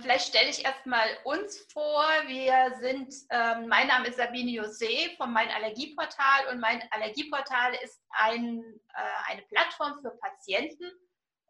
vielleicht 0.00 0.28
stelle 0.28 0.50
ich 0.50 0.64
erstmal 0.64 1.06
uns 1.24 1.58
vor. 1.72 2.04
Wir 2.26 2.76
sind, 2.80 3.14
ähm, 3.30 3.68
mein 3.68 3.86
Name 3.88 4.08
ist 4.08 4.16
Sabine 4.16 4.50
José 4.50 5.16
von 5.16 5.32
Mein 5.32 5.48
Allergieportal 5.50 6.48
und 6.50 6.60
mein 6.60 6.82
Allergieportal 6.90 7.74
ist 7.82 8.00
ein, 8.10 8.62
äh, 8.94 9.30
eine 9.32 9.42
Plattform 9.42 10.00
für 10.00 10.10
Patienten. 10.18 10.90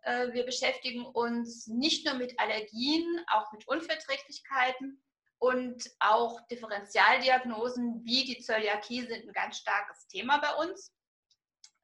Äh, 0.03 0.33
wir 0.33 0.45
beschäftigen 0.45 1.07
uns 1.07 1.67
nicht 1.67 2.07
nur 2.07 2.15
mit 2.15 2.39
Allergien, 2.39 3.25
auch 3.29 3.51
mit 3.53 3.67
Unverträglichkeiten 3.69 5.03
und 5.39 5.91
auch 6.01 6.41
Differentialdiagnosen 6.49 8.05
wie 8.05 8.25
die 8.25 8.39
Zöliakie 8.39 9.07
sind 9.07 9.27
ein 9.27 9.33
ganz 9.33 9.59
starkes 9.59 10.07
Thema 10.07 10.39
bei 10.39 10.55
uns. 10.55 10.93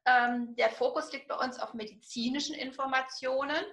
Ähm, 0.05 0.55
der 0.55 0.69
Fokus 0.69 1.11
liegt 1.11 1.27
bei 1.27 1.35
uns 1.35 1.59
auf 1.59 1.73
medizinischen 1.73 2.55
Informationen. 2.55 3.65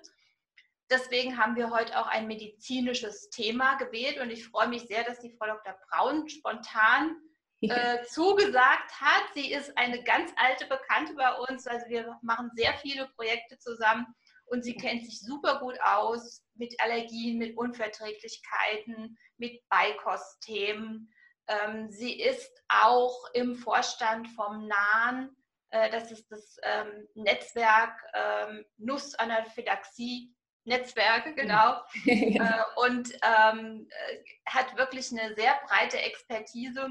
Deswegen 0.90 1.38
haben 1.38 1.56
wir 1.56 1.70
heute 1.70 1.98
auch 1.98 2.06
ein 2.06 2.26
medizinisches 2.26 3.30
Thema 3.30 3.76
gewählt 3.76 4.20
und 4.20 4.30
ich 4.30 4.46
freue 4.46 4.68
mich 4.68 4.82
sehr, 4.82 5.02
dass 5.04 5.20
die 5.20 5.34
Frau 5.36 5.46
Dr. 5.46 5.74
Braun 5.88 6.28
spontan 6.28 7.16
äh, 7.62 8.02
zugesagt 8.04 9.00
hat. 9.00 9.22
Sie 9.34 9.52
ist 9.52 9.76
eine 9.78 10.02
ganz 10.02 10.32
alte 10.36 10.66
Bekannte 10.66 11.14
bei 11.14 11.32
uns, 11.48 11.66
also 11.66 11.86
wir 11.88 12.18
machen 12.22 12.50
sehr 12.54 12.74
viele 12.74 13.08
Projekte 13.16 13.58
zusammen 13.58 14.06
und 14.46 14.62
sie 14.62 14.76
kennt 14.76 15.04
sich 15.04 15.20
super 15.20 15.58
gut 15.60 15.80
aus 15.80 16.44
mit 16.54 16.78
Allergien, 16.80 17.38
mit 17.38 17.56
Unverträglichkeiten, 17.56 19.16
mit 19.38 19.66
Beikostthemen. 19.70 21.10
Ähm, 21.48 21.90
sie 21.90 22.20
ist 22.20 22.52
auch 22.68 23.16
im 23.32 23.56
Vorstand 23.56 24.28
vom 24.28 24.66
NAHN, 24.66 25.30
äh, 25.70 25.90
das 25.90 26.12
ist 26.12 26.30
das 26.30 26.56
ähm, 26.62 27.08
Netzwerk 27.14 27.98
ähm, 28.14 28.64
Nussanaphylaxie 28.76 30.34
Netzwerke, 30.64 31.34
genau. 31.34 31.82
äh, 32.06 32.38
und 32.76 33.12
ähm, 33.22 33.88
äh, 33.90 34.18
hat 34.46 34.76
wirklich 34.76 35.10
eine 35.12 35.34
sehr 35.34 35.58
breite 35.66 35.98
Expertise. 35.98 36.88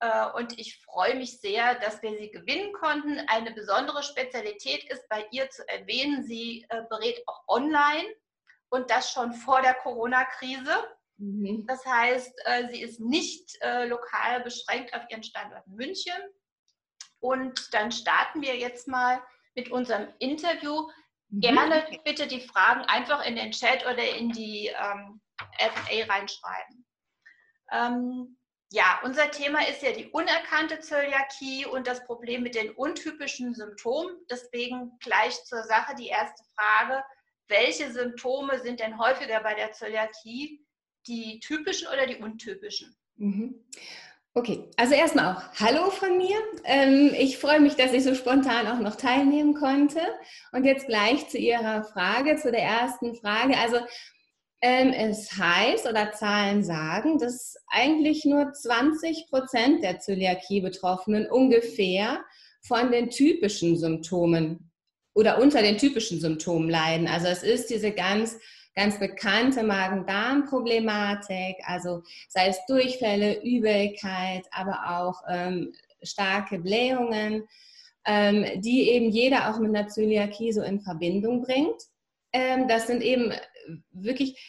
Äh, 0.00 0.26
und 0.32 0.58
ich 0.58 0.80
freue 0.84 1.16
mich 1.16 1.40
sehr, 1.40 1.74
dass 1.76 2.02
wir 2.02 2.16
sie 2.16 2.30
gewinnen 2.30 2.72
konnten. 2.72 3.20
Eine 3.28 3.52
besondere 3.52 4.02
Spezialität 4.02 4.84
ist 4.90 5.08
bei 5.08 5.26
ihr 5.32 5.50
zu 5.50 5.68
erwähnen, 5.68 6.24
sie 6.24 6.66
berät 6.88 7.22
auch 7.26 7.42
online 7.48 8.08
und 8.70 8.90
das 8.90 9.10
schon 9.12 9.32
vor 9.32 9.60
der 9.62 9.74
Corona-Krise. 9.74 10.88
Mhm. 11.18 11.66
Das 11.66 11.84
heißt, 11.84 12.32
sie 12.70 12.80
ist 12.80 13.00
nicht 13.00 13.58
lokal 13.86 14.40
beschränkt 14.42 14.94
auf 14.94 15.02
ihren 15.10 15.22
Standort 15.22 15.66
München. 15.66 16.14
Und 17.18 17.74
dann 17.74 17.92
starten 17.92 18.40
wir 18.40 18.56
jetzt 18.56 18.88
mal 18.88 19.20
mit 19.54 19.70
unserem 19.70 20.08
Interview. 20.18 20.88
Mhm. 21.30 21.40
Gerne 21.40 21.86
bitte 22.04 22.26
die 22.26 22.40
Fragen 22.40 22.82
einfach 22.82 23.24
in 23.24 23.36
den 23.36 23.52
Chat 23.52 23.84
oder 23.84 24.16
in 24.16 24.30
die 24.30 24.68
ähm, 24.68 25.20
FA 25.58 26.12
reinschreiben. 26.12 26.86
Ähm, 27.72 28.36
ja, 28.72 29.00
unser 29.02 29.30
Thema 29.30 29.66
ist 29.68 29.82
ja 29.82 29.92
die 29.92 30.10
unerkannte 30.10 30.78
Zöliakie 30.78 31.66
und 31.66 31.86
das 31.86 32.04
Problem 32.04 32.42
mit 32.42 32.54
den 32.54 32.70
untypischen 32.70 33.54
Symptomen. 33.54 34.16
Deswegen 34.30 34.96
gleich 35.00 35.44
zur 35.44 35.64
Sache 35.64 35.94
die 35.96 36.06
erste 36.06 36.42
Frage. 36.54 37.02
Welche 37.48 37.90
Symptome 37.92 38.60
sind 38.60 38.78
denn 38.78 38.98
häufiger 38.98 39.42
bei 39.42 39.54
der 39.54 39.72
Zöliakie? 39.72 40.64
Die 41.08 41.40
typischen 41.40 41.88
oder 41.88 42.06
die 42.06 42.16
untypischen? 42.16 42.96
Mhm. 43.16 43.64
Okay, 44.32 44.70
also 44.76 44.94
erstmal 44.94 45.34
auch 45.34 45.42
Hallo 45.58 45.90
von 45.90 46.16
mir. 46.16 46.36
Ähm, 46.62 47.12
ich 47.18 47.36
freue 47.38 47.58
mich, 47.58 47.74
dass 47.74 47.92
ich 47.92 48.04
so 48.04 48.14
spontan 48.14 48.68
auch 48.68 48.78
noch 48.78 48.94
teilnehmen 48.94 49.54
konnte. 49.54 50.00
Und 50.52 50.64
jetzt 50.64 50.86
gleich 50.86 51.28
zu 51.28 51.36
Ihrer 51.36 51.82
Frage, 51.82 52.36
zu 52.36 52.52
der 52.52 52.62
ersten 52.62 53.16
Frage. 53.16 53.58
Also 53.58 53.78
ähm, 54.60 54.92
es 54.92 55.32
heißt 55.36 55.84
oder 55.88 56.12
Zahlen 56.12 56.62
sagen, 56.62 57.18
dass 57.18 57.56
eigentlich 57.66 58.24
nur 58.24 58.52
20 58.52 59.26
Prozent 59.30 59.82
der 59.82 59.98
Zöliakie-Betroffenen 59.98 61.28
ungefähr 61.28 62.20
von 62.62 62.92
den 62.92 63.10
typischen 63.10 63.76
Symptomen 63.76 64.70
oder 65.12 65.40
unter 65.40 65.60
den 65.60 65.76
typischen 65.76 66.20
Symptomen 66.20 66.70
leiden. 66.70 67.08
Also 67.08 67.26
es 67.26 67.42
ist 67.42 67.68
diese 67.68 67.90
ganz 67.90 68.38
ganz 68.74 68.98
bekannte 68.98 69.62
Magen-Darm-Problematik, 69.62 71.56
also 71.64 72.02
sei 72.28 72.48
es 72.48 72.58
Durchfälle, 72.66 73.42
Übelkeit, 73.42 74.46
aber 74.52 74.98
auch 74.98 75.22
ähm, 75.28 75.72
starke 76.02 76.58
Blähungen, 76.58 77.44
ähm, 78.04 78.60
die 78.60 78.88
eben 78.90 79.10
jeder 79.10 79.50
auch 79.50 79.58
mit 79.58 79.74
einer 79.74 79.88
Zöliakie 79.88 80.52
so 80.52 80.62
in 80.62 80.80
Verbindung 80.80 81.42
bringt. 81.42 81.82
Ähm, 82.32 82.68
das 82.68 82.86
sind 82.86 83.02
eben 83.02 83.32
wirklich 83.90 84.40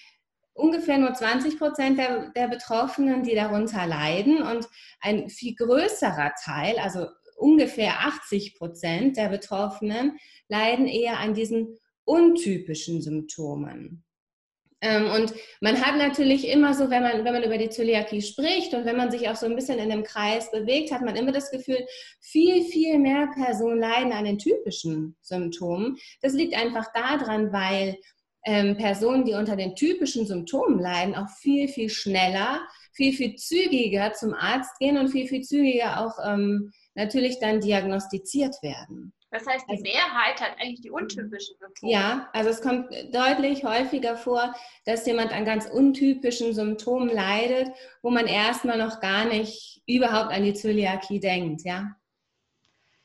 ungefähr 0.54 0.98
nur 0.98 1.14
20 1.14 1.58
Prozent 1.58 1.98
der, 1.98 2.30
der 2.30 2.48
Betroffenen, 2.48 3.24
die 3.24 3.36
darunter 3.36 3.88
leiden 3.88 4.42
und 4.44 4.68
ein 5.00 5.30
viel 5.30 5.56
größerer 5.56 6.34
Teil, 6.44 6.78
also 6.80 7.08
ungefähr 7.38 8.02
80 8.02 8.56
Prozent 8.56 9.18
der 9.18 9.30
Betroffenen, 9.30 10.18
leiden 10.48 10.88
eher 10.88 11.20
an 11.20 11.34
diesen 11.34 11.80
untypischen 12.06 13.02
Symptomen. 13.02 14.04
Ähm, 14.82 15.12
und 15.12 15.34
man 15.62 15.80
hat 15.80 15.98
natürlich 15.98 16.48
immer 16.48 16.74
so, 16.74 16.90
wenn 16.90 17.04
man, 17.04 17.24
wenn 17.24 17.34
man 17.34 17.44
über 17.44 17.58
die 17.58 17.70
Zöliakie 17.70 18.22
spricht 18.22 18.74
und 18.74 18.86
wenn 18.86 18.98
man 18.98 19.12
sich 19.12 19.30
auch 19.30 19.36
so 19.36 19.46
ein 19.46 19.56
bisschen 19.56 19.78
in 19.78 19.90
dem 19.90 20.04
Kreis 20.04 20.50
bewegt, 20.52 20.92
hat 20.92 21.04
man 21.04 21.16
immer 21.16 21.32
das 21.32 21.52
Gefühl, 21.52 21.86
viel, 22.20 22.64
viel 22.64 22.98
mehr 22.98 23.30
Personen 23.34 23.80
leiden 23.80 24.12
an 24.12 24.26
den 24.26 24.40
typischen 24.40 25.16
Symptomen. 25.22 25.98
Das 26.22 26.34
liegt 26.34 26.56
einfach 26.56 26.92
daran, 26.94 27.54
weil 27.54 27.98
ähm, 28.44 28.76
Personen, 28.76 29.24
die 29.24 29.36
unter 29.36 29.56
den 29.56 29.76
typischen 29.76 30.26
Symptomen 30.26 30.80
leiden, 30.80 31.16
auch 31.16 31.30
viel, 31.30 31.68
viel 31.68 31.90
schneller, 31.90 32.62
viel, 32.92 33.14
viel 33.14 33.36
zügiger 33.36 34.14
zum 34.14 34.34
Arzt 34.34 34.80
gehen 34.80 34.98
und 34.98 35.10
viel, 35.10 35.28
viel 35.28 35.42
zügiger 35.42 36.04
auch 36.04 36.18
ähm, 36.26 36.72
natürlich 36.96 37.40
dann 37.40 37.62
diagnostiziert 37.62 38.56
werden. 38.64 39.14
Das 39.32 39.48
heißt, 39.48 39.66
die 39.70 39.72
also 39.72 39.84
Mehrheit 39.84 40.42
hat 40.42 40.60
eigentlich 40.60 40.82
die 40.82 40.92
untypischen 40.92 41.56
Symptome. 41.58 41.92
Ja, 41.92 42.30
also 42.34 42.50
es 42.50 42.62
kommt 42.62 42.92
deutlich 43.14 43.64
häufiger 43.64 44.18
vor, 44.18 44.54
dass 44.86 45.06
jemand 45.06 45.32
an 45.32 45.46
ganz 45.46 45.68
untypischen 45.68 46.54
Symptomen 46.54 47.10
leidet, 47.10 47.70
wo 48.02 48.10
man 48.12 48.28
erstmal 48.28 48.78
noch 48.78 49.00
gar 49.00 49.26
nicht 49.26 49.82
überhaupt 49.88 50.34
an 50.34 50.44
die 50.44 50.54
Zöliakie 50.54 51.22
denkt, 51.22 51.62
ja. 51.64 51.96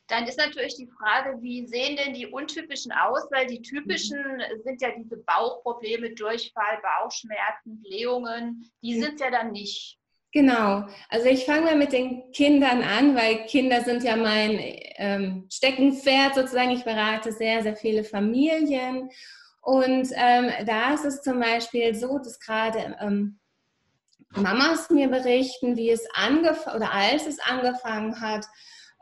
Dann 0.08 0.26
ist 0.26 0.38
natürlich 0.38 0.76
die 0.76 0.88
Frage, 0.88 1.40
wie 1.42 1.66
sehen 1.66 1.96
denn 1.96 2.14
die 2.14 2.26
untypischen 2.26 2.92
aus? 2.92 3.28
Weil 3.30 3.46
die 3.46 3.62
typischen 3.62 4.20
mhm. 4.20 4.62
sind 4.62 4.80
ja 4.80 4.90
diese 4.96 5.16
Bauchprobleme, 5.16 6.10
Durchfall, 6.14 6.80
Bauchschmerzen, 6.82 7.82
Blähungen, 7.82 8.70
die 8.82 9.00
sind 9.00 9.20
ja 9.20 9.30
dann 9.30 9.52
nicht. 9.52 9.98
Genau, 10.32 10.84
also 11.08 11.26
ich 11.28 11.46
fange 11.46 11.62
mal 11.62 11.76
mit 11.76 11.92
den 11.92 12.30
Kindern 12.32 12.82
an, 12.82 13.14
weil 13.14 13.46
Kinder 13.46 13.82
sind 13.82 14.02
ja 14.04 14.16
mein 14.16 14.58
ähm, 14.96 15.46
Steckenpferd 15.50 16.34
sozusagen. 16.34 16.72
Ich 16.72 16.84
berate 16.84 17.32
sehr, 17.32 17.62
sehr 17.62 17.76
viele 17.76 18.04
Familien. 18.04 19.08
Und 19.62 20.10
ähm, 20.14 20.50
da 20.66 20.94
ist 20.94 21.04
es 21.04 21.22
zum 21.22 21.40
Beispiel 21.40 21.94
so, 21.94 22.18
dass 22.18 22.38
gerade 22.38 22.96
ähm, 23.00 23.38
Mamas 24.30 24.90
mir 24.90 25.08
berichten, 25.08 25.76
wie 25.76 25.90
es 25.90 26.06
angefangen 26.14 26.76
oder 26.76 26.92
als 26.92 27.26
es 27.26 27.38
angefangen 27.40 28.20
hat, 28.20 28.44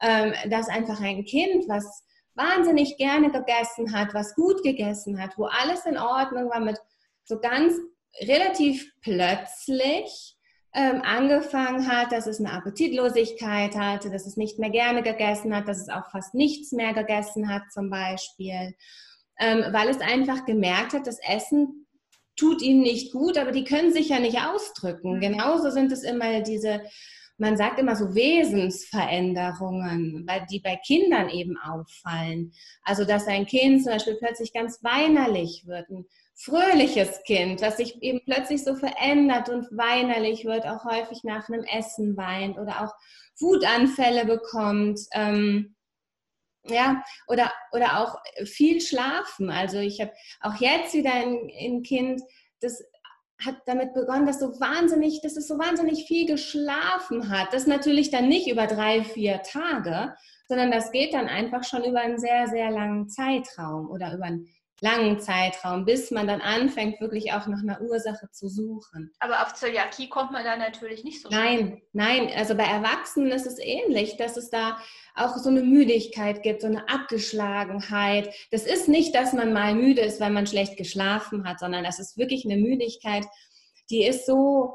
ähm, 0.00 0.32
dass 0.48 0.68
einfach 0.68 1.00
ein 1.00 1.24
Kind, 1.24 1.68
was 1.68 2.04
wahnsinnig 2.34 2.96
gerne 2.96 3.30
gegessen 3.30 3.92
hat, 3.92 4.14
was 4.14 4.34
gut 4.34 4.62
gegessen 4.62 5.20
hat, 5.20 5.36
wo 5.36 5.46
alles 5.46 5.86
in 5.86 5.98
Ordnung 5.98 6.50
war, 6.50 6.60
mit 6.60 6.78
so 7.24 7.40
ganz 7.40 7.74
relativ 8.20 8.92
plötzlich 9.02 10.36
ähm, 10.74 11.02
angefangen 11.02 11.86
hat, 11.86 12.10
dass 12.10 12.26
es 12.26 12.40
eine 12.40 12.52
Appetitlosigkeit 12.52 13.76
hatte, 13.76 14.10
dass 14.10 14.26
es 14.26 14.36
nicht 14.36 14.58
mehr 14.58 14.70
gerne 14.70 15.02
gegessen 15.02 15.54
hat, 15.54 15.68
dass 15.68 15.80
es 15.80 15.88
auch 15.88 16.10
fast 16.10 16.34
nichts 16.34 16.72
mehr 16.72 16.92
gegessen 16.92 17.48
hat 17.48 17.62
zum 17.72 17.90
Beispiel, 17.90 18.74
ähm, 19.38 19.64
weil 19.70 19.88
es 19.88 20.00
einfach 20.00 20.44
gemerkt 20.44 20.92
hat, 20.92 21.06
das 21.06 21.20
Essen 21.20 21.86
tut 22.36 22.60
ihm 22.60 22.82
nicht 22.82 23.12
gut, 23.12 23.38
aber 23.38 23.52
die 23.52 23.62
können 23.62 23.92
sich 23.92 24.08
ja 24.08 24.18
nicht 24.18 24.40
ausdrücken. 24.40 25.18
Mhm. 25.18 25.20
Genauso 25.20 25.70
sind 25.70 25.92
es 25.92 26.02
immer 26.02 26.40
diese, 26.40 26.82
man 27.38 27.56
sagt 27.56 27.78
immer 27.78 27.94
so 27.94 28.16
Wesensveränderungen, 28.16 30.26
die 30.50 30.58
bei 30.58 30.74
Kindern 30.84 31.28
eben 31.28 31.56
auffallen. 31.58 32.50
Also 32.82 33.04
dass 33.04 33.28
ein 33.28 33.46
Kind 33.46 33.84
zum 33.84 33.92
Beispiel 33.92 34.16
plötzlich 34.16 34.52
ganz 34.52 34.82
weinerlich 34.82 35.62
wird, 35.66 35.88
ein 35.90 36.06
fröhliches 36.34 37.22
Kind, 37.24 37.62
das 37.62 37.76
sich 37.76 38.02
eben 38.02 38.20
plötzlich 38.24 38.64
so 38.64 38.74
verändert 38.74 39.48
und 39.48 39.66
weinerlich 39.70 40.44
wird, 40.44 40.66
auch 40.66 40.84
häufig 40.84 41.22
nach 41.22 41.48
einem 41.48 41.64
Essen 41.64 42.16
weint 42.16 42.58
oder 42.58 42.82
auch 42.82 42.92
Wutanfälle 43.38 44.24
bekommt. 44.26 45.00
Ähm, 45.12 45.76
ja, 46.66 47.02
oder, 47.28 47.52
oder 47.72 48.00
auch 48.00 48.18
viel 48.44 48.80
schlafen. 48.80 49.50
Also 49.50 49.78
ich 49.78 50.00
habe 50.00 50.12
auch 50.40 50.56
jetzt 50.56 50.94
wieder 50.94 51.12
ein, 51.12 51.50
ein 51.60 51.82
Kind, 51.82 52.22
das 52.60 52.82
hat 53.44 53.56
damit 53.66 53.92
begonnen, 53.92 54.26
dass 54.26 54.40
so 54.40 54.58
wahnsinnig, 54.60 55.20
dass 55.20 55.36
es 55.36 55.46
so 55.46 55.58
wahnsinnig 55.58 56.06
viel 56.06 56.26
geschlafen 56.26 57.28
hat. 57.28 57.52
Das 57.52 57.66
natürlich 57.66 58.10
dann 58.10 58.28
nicht 58.28 58.48
über 58.48 58.66
drei, 58.66 59.04
vier 59.04 59.42
Tage, 59.42 60.14
sondern 60.48 60.70
das 60.70 60.90
geht 60.90 61.14
dann 61.14 61.26
einfach 61.26 61.64
schon 61.64 61.84
über 61.84 62.00
einen 62.00 62.18
sehr, 62.18 62.48
sehr 62.48 62.70
langen 62.70 63.08
Zeitraum 63.08 63.90
oder 63.90 64.14
über 64.14 64.24
einen 64.24 64.48
langen 64.84 65.18
Zeitraum, 65.18 65.86
bis 65.86 66.10
man 66.10 66.26
dann 66.26 66.42
anfängt, 66.42 67.00
wirklich 67.00 67.32
auch 67.32 67.46
nach 67.46 67.62
einer 67.62 67.80
Ursache 67.80 68.30
zu 68.30 68.48
suchen. 68.48 69.10
Aber 69.18 69.42
auf 69.42 69.54
Zöliakie 69.54 70.10
kommt 70.10 70.30
man 70.30 70.44
da 70.44 70.56
natürlich 70.56 71.04
nicht 71.04 71.22
so 71.22 71.30
Nein, 71.30 71.80
nein, 71.94 72.30
also 72.36 72.54
bei 72.54 72.64
Erwachsenen 72.64 73.32
ist 73.32 73.46
es 73.46 73.58
ähnlich, 73.58 74.18
dass 74.18 74.36
es 74.36 74.50
da 74.50 74.76
auch 75.14 75.38
so 75.38 75.48
eine 75.48 75.62
Müdigkeit 75.62 76.42
gibt, 76.42 76.60
so 76.60 76.66
eine 76.66 76.86
Abgeschlagenheit. 76.88 78.34
Das 78.50 78.66
ist 78.66 78.86
nicht, 78.88 79.14
dass 79.14 79.32
man 79.32 79.54
mal 79.54 79.74
müde 79.74 80.02
ist, 80.02 80.20
weil 80.20 80.30
man 80.30 80.46
schlecht 80.46 80.76
geschlafen 80.76 81.48
hat, 81.48 81.60
sondern 81.60 81.82
das 81.82 81.98
ist 81.98 82.18
wirklich 82.18 82.44
eine 82.44 82.58
Müdigkeit, 82.58 83.24
die 83.88 84.04
ist 84.04 84.26
so, 84.26 84.74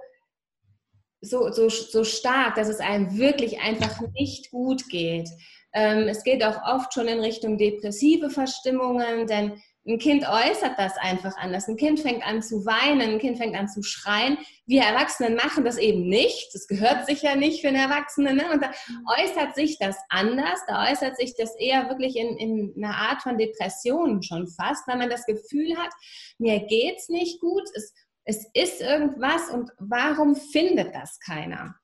so, 1.21 1.51
so, 1.51 1.69
so 1.69 2.03
stark, 2.03 2.55
dass 2.55 2.67
es 2.67 2.79
einem 2.79 3.17
wirklich 3.17 3.61
einfach 3.61 4.01
nicht 4.13 4.49
gut 4.49 4.89
geht. 4.89 5.29
Ähm, 5.71 6.07
es 6.07 6.23
geht 6.23 6.43
auch 6.43 6.63
oft 6.63 6.95
schon 6.95 7.07
in 7.07 7.19
Richtung 7.19 7.59
depressive 7.59 8.31
Verstimmungen, 8.31 9.27
denn 9.27 9.61
ein 9.89 9.97
Kind 9.97 10.23
äußert 10.27 10.77
das 10.77 10.95
einfach 10.97 11.35
anders. 11.37 11.67
Ein 11.67 11.75
Kind 11.75 11.99
fängt 11.99 12.25
an 12.25 12.43
zu 12.43 12.65
weinen, 12.65 13.01
ein 13.01 13.19
Kind 13.19 13.37
fängt 13.37 13.55
an 13.55 13.67
zu 13.67 13.81
schreien. 13.81 14.37
Wir 14.67 14.83
Erwachsenen 14.83 15.35
machen 15.35 15.65
das 15.65 15.77
eben 15.77 16.07
nicht. 16.07 16.53
Das 16.53 16.67
gehört 16.67 17.07
sicher 17.07 17.35
nicht 17.35 17.61
für 17.61 17.69
einen 17.69 17.77
Erwachsenen. 17.77 18.37
Ne? 18.37 18.51
Und 18.51 18.61
da 18.61 18.71
äußert 19.17 19.55
sich 19.55 19.79
das 19.79 19.97
anders. 20.09 20.59
Da 20.67 20.89
äußert 20.89 21.17
sich 21.17 21.35
das 21.35 21.55
eher 21.55 21.89
wirklich 21.89 22.15
in, 22.15 22.37
in 22.37 22.73
einer 22.77 22.95
Art 22.95 23.23
von 23.23 23.37
Depression 23.37 24.21
schon 24.21 24.47
fast, 24.47 24.87
weil 24.87 24.97
man 24.97 25.09
das 25.09 25.25
Gefühl 25.25 25.75
hat, 25.75 25.91
mir 26.37 26.59
geht's 26.67 27.09
nicht 27.09 27.41
gut. 27.41 27.63
Es, 27.73 27.93
es 28.25 28.45
ist 28.53 28.81
irgendwas 28.81 29.49
und 29.49 29.71
warum 29.79 30.35
findet 30.35 30.93
das 30.93 31.19
keiner? 31.19 31.75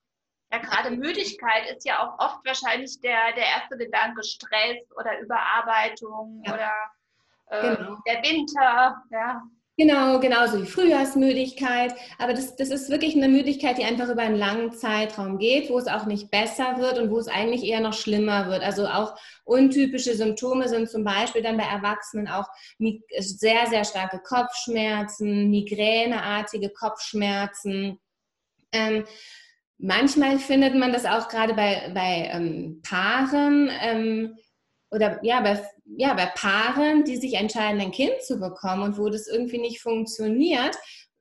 Ja, 0.52 0.58
gerade 0.58 0.92
Müdigkeit 0.92 1.68
ist 1.74 1.84
ja 1.84 2.06
auch 2.06 2.18
oft 2.20 2.46
wahrscheinlich 2.46 3.00
der, 3.00 3.32
der 3.34 3.46
erste 3.46 3.76
Gedanke, 3.76 4.22
Stress 4.22 4.78
oder 4.96 5.18
Überarbeitung 5.18 6.40
ja. 6.46 6.54
oder 6.54 6.72
äh, 7.48 7.76
genau. 7.76 7.96
der 8.06 8.22
Winter. 8.22 9.02
Ja. 9.10 9.42
Genau, 9.78 10.18
genauso 10.20 10.62
wie 10.62 10.66
Frühjahrsmüdigkeit. 10.66 11.94
Aber 12.18 12.32
das, 12.32 12.56
das 12.56 12.70
ist 12.70 12.88
wirklich 12.88 13.14
eine 13.14 13.28
Müdigkeit, 13.28 13.76
die 13.76 13.84
einfach 13.84 14.08
über 14.08 14.22
einen 14.22 14.38
langen 14.38 14.72
Zeitraum 14.72 15.38
geht, 15.38 15.68
wo 15.68 15.78
es 15.78 15.86
auch 15.86 16.06
nicht 16.06 16.30
besser 16.30 16.78
wird 16.78 16.98
und 16.98 17.10
wo 17.10 17.18
es 17.18 17.28
eigentlich 17.28 17.62
eher 17.62 17.80
noch 17.80 17.92
schlimmer 17.92 18.48
wird. 18.48 18.62
Also 18.62 18.86
auch 18.86 19.18
untypische 19.44 20.14
Symptome 20.14 20.70
sind 20.70 20.88
zum 20.88 21.04
Beispiel 21.04 21.42
dann 21.42 21.58
bei 21.58 21.64
Erwachsenen 21.64 22.26
auch 22.26 22.46
sehr, 23.18 23.66
sehr 23.66 23.84
starke 23.84 24.18
Kopfschmerzen, 24.20 25.50
migräneartige 25.50 26.70
Kopfschmerzen. 26.70 27.98
Ähm, 28.72 29.04
manchmal 29.76 30.38
findet 30.38 30.74
man 30.74 30.94
das 30.94 31.04
auch 31.04 31.28
gerade 31.28 31.52
bei, 31.52 31.90
bei 31.92 32.30
ähm, 32.32 32.80
Paaren 32.82 33.70
ähm, 33.82 34.38
oder 34.90 35.22
ja 35.22 35.42
bei 35.42 35.62
ja, 35.96 36.14
bei 36.14 36.26
Paaren, 36.26 37.04
die 37.04 37.16
sich 37.16 37.34
entscheiden, 37.34 37.80
ein 37.80 37.92
Kind 37.92 38.22
zu 38.22 38.38
bekommen 38.38 38.82
und 38.82 38.98
wo 38.98 39.08
das 39.08 39.26
irgendwie 39.26 39.58
nicht 39.58 39.80
funktioniert, 39.80 40.76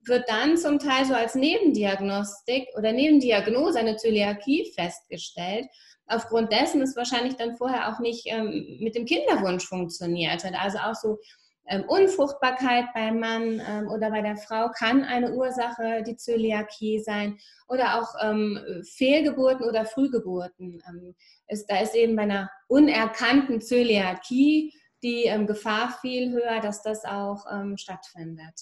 wird 0.07 0.29
dann 0.29 0.57
zum 0.57 0.79
Teil 0.79 1.05
so 1.05 1.13
als 1.13 1.35
Nebendiagnostik 1.35 2.67
oder 2.77 2.91
Nebendiagnose 2.91 3.79
eine 3.79 3.95
Zöliakie 3.95 4.71
festgestellt. 4.75 5.65
Aufgrund 6.07 6.51
dessen 6.51 6.81
ist 6.81 6.95
wahrscheinlich 6.95 7.35
dann 7.35 7.55
vorher 7.57 7.89
auch 7.91 7.99
nicht 7.99 8.25
ähm, 8.27 8.77
mit 8.79 8.95
dem 8.95 9.05
Kinderwunsch 9.05 9.65
funktioniert. 9.65 10.45
Also 10.59 10.77
auch 10.79 10.93
so 10.93 11.17
ähm, 11.67 11.83
Unfruchtbarkeit 11.87 12.85
beim 12.93 13.19
Mann 13.19 13.61
ähm, 13.67 13.87
oder 13.89 14.11
bei 14.11 14.21
der 14.21 14.37
Frau 14.37 14.69
kann 14.69 15.03
eine 15.03 15.33
Ursache 15.33 16.03
die 16.03 16.15
Zöliakie 16.15 16.99
sein 16.99 17.39
oder 17.67 17.99
auch 18.01 18.13
ähm, 18.21 18.83
Fehlgeburten 18.95 19.67
oder 19.67 19.85
Frühgeburten. 19.85 20.83
Ähm, 20.87 21.15
ist, 21.47 21.65
da 21.67 21.79
ist 21.79 21.95
eben 21.95 22.15
bei 22.15 22.23
einer 22.23 22.49
unerkannten 22.67 23.61
Zöliakie 23.61 24.73
die 25.03 25.23
ähm, 25.25 25.47
Gefahr 25.47 25.97
viel 26.01 26.31
höher, 26.31 26.59
dass 26.61 26.81
das 26.81 27.03
auch 27.05 27.45
ähm, 27.51 27.77
stattfindet. 27.77 28.55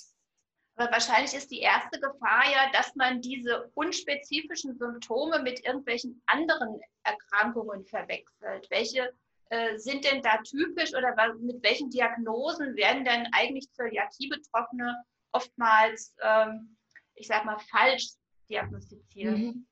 Aber 0.75 0.91
wahrscheinlich 0.91 1.33
ist 1.33 1.51
die 1.51 1.59
erste 1.59 1.99
Gefahr 1.99 2.44
ja, 2.51 2.71
dass 2.73 2.95
man 2.95 3.21
diese 3.21 3.69
unspezifischen 3.75 4.75
Symptome 4.77 5.41
mit 5.41 5.63
irgendwelchen 5.65 6.21
anderen 6.25 6.79
Erkrankungen 7.03 7.85
verwechselt. 7.85 8.67
Welche 8.69 9.13
äh, 9.53 9.77
sind 9.77 10.03
denn 10.03 10.21
da 10.23 10.39
typisch 10.41 10.94
oder 10.95 11.15
mit 11.39 11.61
welchen 11.61 11.91
Diagnosen 11.91 12.75
werden 12.75 13.05
denn 13.05 13.27
eigentlich 13.33 13.71
Zöliakie-Betroffene 13.73 14.95
oftmals, 15.31 16.15
ähm, 16.23 16.75
ich 17.13 17.27
sag 17.27 17.45
mal, 17.45 17.59
falsch 17.69 18.07
diagnostiziert? 18.50 19.38
Mhm. 19.38 19.67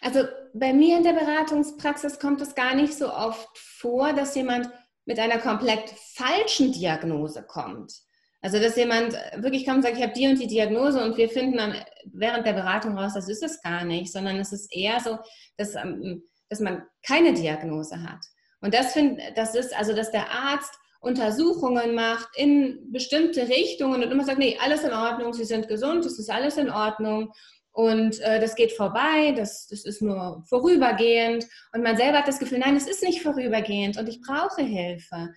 Also 0.00 0.24
bei 0.54 0.72
mir 0.72 0.96
in 0.96 1.04
der 1.04 1.12
Beratungspraxis 1.12 2.18
kommt 2.18 2.40
es 2.40 2.54
gar 2.54 2.74
nicht 2.74 2.94
so 2.94 3.12
oft 3.12 3.50
vor, 3.58 4.14
dass 4.14 4.34
jemand 4.34 4.70
mit 5.04 5.18
einer 5.18 5.38
komplett 5.38 5.90
falschen 6.14 6.72
Diagnose 6.72 7.42
kommt. 7.42 7.92
Also 8.40 8.58
dass 8.58 8.76
jemand 8.76 9.12
wirklich 9.36 9.66
kommt 9.66 9.78
und 9.78 9.82
sagt, 9.82 9.98
ich 9.98 10.02
habe 10.02 10.14
die 10.14 10.26
und 10.26 10.40
die 10.40 10.46
Diagnose 10.46 11.04
und 11.04 11.18
wir 11.18 11.28
finden 11.28 11.58
dann 11.58 11.74
während 12.06 12.46
der 12.46 12.54
Beratung 12.54 12.96
raus, 12.96 13.12
das 13.12 13.28
ist 13.28 13.42
es 13.42 13.60
gar 13.60 13.84
nicht, 13.84 14.10
sondern 14.10 14.38
es 14.38 14.52
ist 14.52 14.74
eher 14.74 15.00
so, 15.00 15.18
dass, 15.58 15.74
ähm, 15.74 16.22
dass 16.48 16.60
man 16.60 16.86
keine 17.06 17.34
Diagnose 17.34 18.02
hat. 18.02 18.24
Und 18.60 18.74
das, 18.74 18.92
find, 18.92 19.20
das 19.36 19.54
ist 19.54 19.76
also, 19.76 19.94
dass 19.94 20.10
der 20.10 20.30
Arzt 20.30 20.74
Untersuchungen 21.00 21.94
macht 21.94 22.28
in 22.36 22.90
bestimmte 22.90 23.48
Richtungen 23.48 24.02
und 24.02 24.10
immer 24.10 24.24
sagt, 24.24 24.38
nee, 24.38 24.58
alles 24.60 24.82
in 24.82 24.92
Ordnung, 24.92 25.32
Sie 25.32 25.44
sind 25.44 25.68
gesund, 25.68 26.04
es 26.04 26.18
ist 26.18 26.30
alles 26.30 26.56
in 26.56 26.70
Ordnung 26.70 27.32
und 27.70 28.20
äh, 28.20 28.40
das 28.40 28.56
geht 28.56 28.72
vorbei, 28.72 29.32
das, 29.36 29.68
das 29.68 29.84
ist 29.84 30.02
nur 30.02 30.42
vorübergehend 30.48 31.46
und 31.72 31.82
man 31.82 31.96
selber 31.96 32.18
hat 32.18 32.28
das 32.28 32.40
Gefühl, 32.40 32.58
nein, 32.58 32.76
es 32.76 32.88
ist 32.88 33.04
nicht 33.04 33.22
vorübergehend 33.22 33.96
und 33.96 34.08
ich 34.08 34.20
brauche 34.20 34.62
Hilfe. 34.62 35.28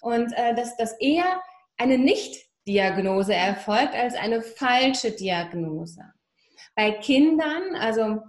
Und 0.00 0.32
äh, 0.32 0.54
dass 0.54 0.78
das 0.78 0.98
eher 0.98 1.42
eine 1.76 1.98
Nicht-Diagnose 1.98 3.34
erfolgt 3.34 3.94
als 3.94 4.14
eine 4.14 4.40
falsche 4.40 5.10
Diagnose. 5.10 6.00
Bei 6.74 6.92
Kindern, 6.92 7.74
also 7.78 8.22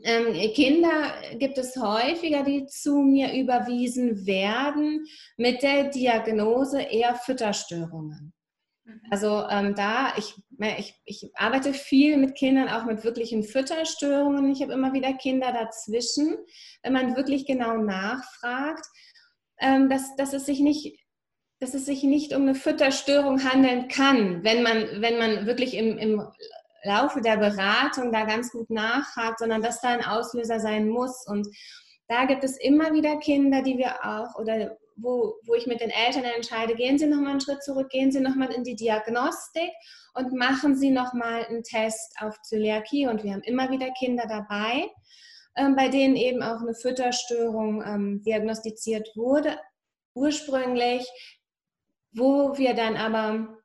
Kinder 0.00 1.12
gibt 1.38 1.58
es 1.58 1.76
häufiger, 1.76 2.42
die 2.42 2.66
zu 2.66 2.96
mir 2.96 3.34
überwiesen 3.34 4.26
werden 4.26 5.04
mit 5.36 5.62
der 5.62 5.90
Diagnose 5.90 6.80
eher 6.80 7.14
Fütterstörungen. 7.14 8.32
Mhm. 8.84 9.00
Also 9.10 9.46
ähm, 9.50 9.74
da, 9.74 10.14
ich, 10.16 10.34
ich, 10.78 11.00
ich 11.04 11.30
arbeite 11.34 11.74
viel 11.74 12.16
mit 12.16 12.34
Kindern, 12.34 12.68
auch 12.68 12.84
mit 12.84 13.04
wirklichen 13.04 13.42
Fütterstörungen. 13.42 14.50
Ich 14.50 14.62
habe 14.62 14.72
immer 14.72 14.92
wieder 14.92 15.12
Kinder 15.12 15.52
dazwischen, 15.52 16.38
wenn 16.82 16.92
man 16.92 17.16
wirklich 17.16 17.46
genau 17.46 17.76
nachfragt, 17.76 18.86
ähm, 19.60 19.88
dass, 19.88 20.16
dass, 20.16 20.32
es 20.32 20.46
sich 20.46 20.60
nicht, 20.60 20.98
dass 21.60 21.74
es 21.74 21.84
sich 21.84 22.02
nicht 22.02 22.34
um 22.34 22.42
eine 22.42 22.54
Fütterstörung 22.54 23.44
handeln 23.44 23.88
kann, 23.88 24.42
wenn 24.42 24.62
man, 24.62 25.02
wenn 25.02 25.18
man 25.18 25.46
wirklich 25.46 25.74
im, 25.74 25.98
im 25.98 26.22
Laufe 26.84 27.20
der 27.20 27.36
Beratung 27.36 28.12
da 28.12 28.24
ganz 28.24 28.50
gut 28.52 28.70
nachhakt, 28.70 29.38
sondern 29.38 29.62
dass 29.62 29.80
da 29.80 29.88
ein 29.88 30.04
Auslöser 30.04 30.60
sein 30.60 30.88
muss. 30.88 31.26
Und 31.26 31.46
da 32.08 32.24
gibt 32.24 32.44
es 32.44 32.58
immer 32.58 32.92
wieder 32.92 33.18
Kinder, 33.18 33.62
die 33.62 33.78
wir 33.78 34.04
auch 34.04 34.38
oder 34.38 34.76
wo, 34.96 35.34
wo 35.46 35.54
ich 35.54 35.66
mit 35.66 35.80
den 35.80 35.90
Eltern 35.90 36.24
entscheide, 36.24 36.74
gehen 36.74 36.98
Sie 36.98 37.06
nochmal 37.06 37.32
einen 37.32 37.40
Schritt 37.40 37.62
zurück, 37.62 37.88
gehen 37.90 38.12
Sie 38.12 38.20
nochmal 38.20 38.52
in 38.52 38.64
die 38.64 38.76
Diagnostik 38.76 39.70
und 40.14 40.32
machen 40.32 40.76
Sie 40.76 40.90
nochmal 40.90 41.44
einen 41.46 41.62
Test 41.62 42.14
auf 42.20 42.40
Zöliakie. 42.42 43.06
Und 43.06 43.22
wir 43.22 43.32
haben 43.32 43.42
immer 43.42 43.70
wieder 43.70 43.90
Kinder 43.98 44.24
dabei, 44.28 44.90
ähm, 45.56 45.76
bei 45.76 45.88
denen 45.88 46.16
eben 46.16 46.42
auch 46.42 46.60
eine 46.60 46.74
Fütterstörung 46.74 47.82
ähm, 47.82 48.22
diagnostiziert 48.22 49.10
wurde, 49.16 49.56
ursprünglich, 50.14 51.08
wo 52.12 52.56
wir 52.58 52.74
dann 52.74 52.96
aber 52.96 53.61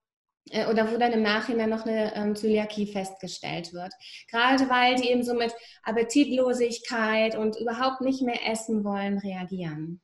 oder 0.69 0.91
wo 0.91 0.97
dann 0.97 1.13
im 1.13 1.23
Nachhinein 1.23 1.69
noch 1.69 1.85
eine 1.85 2.15
ähm, 2.15 2.35
Zöliakie 2.35 2.91
festgestellt 2.91 3.73
wird. 3.73 3.93
Gerade 4.29 4.69
weil 4.69 4.95
die 4.95 5.09
eben 5.09 5.23
so 5.23 5.33
mit 5.33 5.53
Appetitlosigkeit 5.83 7.35
und 7.35 7.59
überhaupt 7.59 8.01
nicht 8.01 8.21
mehr 8.21 8.47
essen 8.47 8.83
wollen 8.83 9.17
reagieren. 9.17 10.01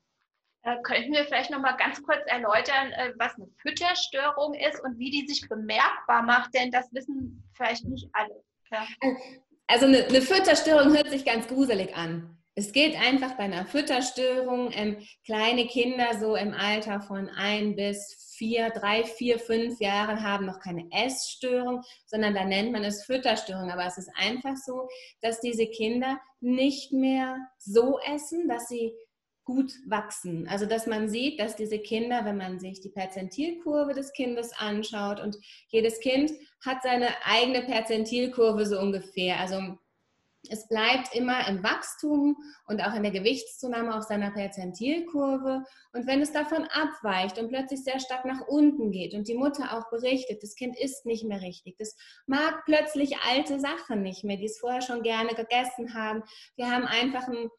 Äh, 0.64 0.78
könnten 0.84 1.12
wir 1.12 1.26
vielleicht 1.26 1.52
noch 1.52 1.60
mal 1.60 1.74
ganz 1.74 2.02
kurz 2.04 2.22
erläutern, 2.28 2.92
äh, 2.94 3.12
was 3.18 3.36
eine 3.36 3.48
Fütterstörung 3.62 4.54
ist 4.54 4.82
und 4.82 4.98
wie 4.98 5.12
die 5.12 5.28
sich 5.28 5.48
bemerkbar 5.50 6.24
macht? 6.24 6.54
Denn 6.54 6.72
das 6.72 6.88
wissen 6.94 7.44
vielleicht 7.54 7.84
nicht 7.86 8.08
alle. 8.14 8.44
Ja. 8.72 8.88
Äh, 9.02 9.16
also 9.68 9.86
eine, 9.86 10.06
eine 10.06 10.22
Fütterstörung 10.22 10.94
hört 10.96 11.10
sich 11.10 11.26
ganz 11.26 11.48
gruselig 11.48 11.96
an. 11.96 12.38
Es 12.56 12.72
geht 12.72 12.96
einfach 12.96 13.36
bei 13.36 13.44
einer 13.44 13.66
Fütterstörung, 13.66 14.70
ähm, 14.74 14.98
kleine 15.26 15.66
Kinder 15.66 16.20
so 16.20 16.36
im 16.36 16.54
Alter 16.54 17.02
von 17.02 17.28
ein 17.30 17.76
bis 17.76 18.34
vier, 18.38 18.70
drei, 18.70 19.04
vier, 19.04 19.40
fünf 19.40 19.80
Jahren 19.80 20.22
haben 20.24 20.46
noch 20.46 20.60
keine 20.60 20.88
Essstörung, 20.92 21.82
sondern 22.06 22.36
da 22.36 22.44
nennt 22.44 22.72
man 22.72 22.84
es 22.84 23.06
Fütterstörung. 23.06 23.72
Aber 23.72 23.86
es 23.86 23.98
ist 23.98 24.12
einfach 24.16 24.56
so, 24.56 24.88
dass 25.22 25.40
diese 25.40 25.66
Kinder 25.66 26.20
nicht 26.42 26.92
mehr 26.92 27.38
so 27.58 28.00
essen, 28.00 28.48
dass 28.48 28.68
sie 28.68 28.94
gut 29.46 29.74
wachsen. 29.88 30.48
Also 30.48 30.66
dass 30.66 30.88
man 30.88 31.10
sieht, 31.10 31.40
dass 31.40 31.56
diese 31.56 31.80
Kinder, 31.80 32.24
wenn 32.24 32.38
man 32.38 32.60
sich 32.60 32.82
die 32.82 32.90
Perzentilkurve 32.90 33.94
des 33.94 34.14
Kindes 34.14 34.54
anschaut 34.58 35.20
und 35.20 35.38
jedes 35.70 36.00
Kind 36.00 36.32
hat 36.64 36.82
seine 36.84 37.10
eigene 37.26 37.64
Perzentilkurve 37.64 38.66
so 38.66 38.80
ungefähr. 38.80 39.40
Also 39.40 39.78
es 40.50 40.68
bleibt 40.68 41.16
immer 41.16 41.48
im 41.48 41.64
Wachstum 41.64 42.36
und 42.68 42.82
auch 42.82 42.94
in 42.94 43.04
der 43.04 43.12
Gewichtszunahme 43.12 43.96
auf 43.96 44.04
seiner 44.04 44.32
Perzentilkurve. 44.32 45.64
Und 45.94 46.08
wenn 46.08 46.22
es 46.22 46.32
davon 46.32 46.66
abweicht 46.66 47.38
und 47.40 47.50
plötzlich 47.50 47.84
sehr 47.84 48.00
stark 48.00 48.26
nach 48.26 48.48
unten 48.48 48.92
geht 48.92 49.14
und 49.14 49.28
die 49.28 49.38
Mutter 49.38 49.78
auch 49.78 49.90
berichtet, 49.90 50.44
das 50.44 50.56
Kind 50.56 50.78
isst 50.78 51.06
nicht 51.06 51.24
mehr 51.24 51.42
richtig, 51.42 51.78
das 51.78 51.96
mag 52.26 52.64
plötzlich 52.66 53.18
alte 53.30 53.60
Sachen 53.60 54.02
nicht 54.02 54.24
mehr, 54.24 54.38
die 54.38 54.46
es 54.46 54.60
vorher 54.60 54.82
schon 54.82 55.02
gerne 55.02 55.34
gegessen 55.34 55.94
haben. 55.94 56.24
Wir 56.56 56.70
haben 56.70 56.86
einfach 56.86 57.28
ein, 57.28 57.50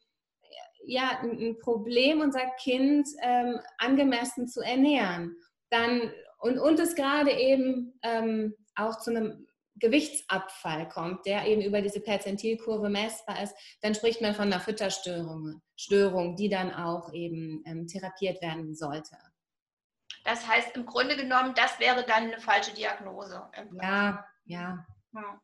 ja, 0.83 1.19
ein 1.23 1.57
Problem, 1.59 2.21
unser 2.21 2.45
Kind 2.61 3.07
ähm, 3.21 3.59
angemessen 3.79 4.47
zu 4.47 4.61
ernähren. 4.61 5.35
Dann, 5.71 6.13
und, 6.39 6.59
und 6.59 6.79
es 6.79 6.93
gerade 6.93 7.31
eben 7.31 7.99
ähm, 8.03 8.53
auch 8.75 8.99
zu 8.99 9.09
einem 9.09 9.47
Gewichtsabfall 9.77 10.87
kommt, 10.87 11.25
der 11.25 11.45
eben 11.45 11.61
über 11.61 11.81
diese 11.81 11.99
Perzentilkurve 11.99 12.89
messbar 12.89 13.43
ist, 13.43 13.55
dann 13.81 13.93
spricht 13.93 14.21
man 14.21 14.33
von 14.33 14.45
einer 14.45 14.61
Fütterstörung, 14.61 15.61
Störung, 15.75 16.35
die 16.35 16.49
dann 16.49 16.73
auch 16.73 17.11
eben 17.13 17.61
ähm, 17.65 17.87
therapiert 17.87 18.41
werden 18.41 18.73
sollte. 18.73 19.17
Das 20.23 20.47
heißt, 20.47 20.75
im 20.75 20.85
Grunde 20.85 21.15
genommen, 21.17 21.53
das 21.55 21.79
wäre 21.79 22.05
dann 22.05 22.31
eine 22.31 22.39
falsche 22.39 22.73
Diagnose. 22.73 23.41
Ja, 23.81 24.25
ja. 24.45 24.85
Hm. 25.13 25.39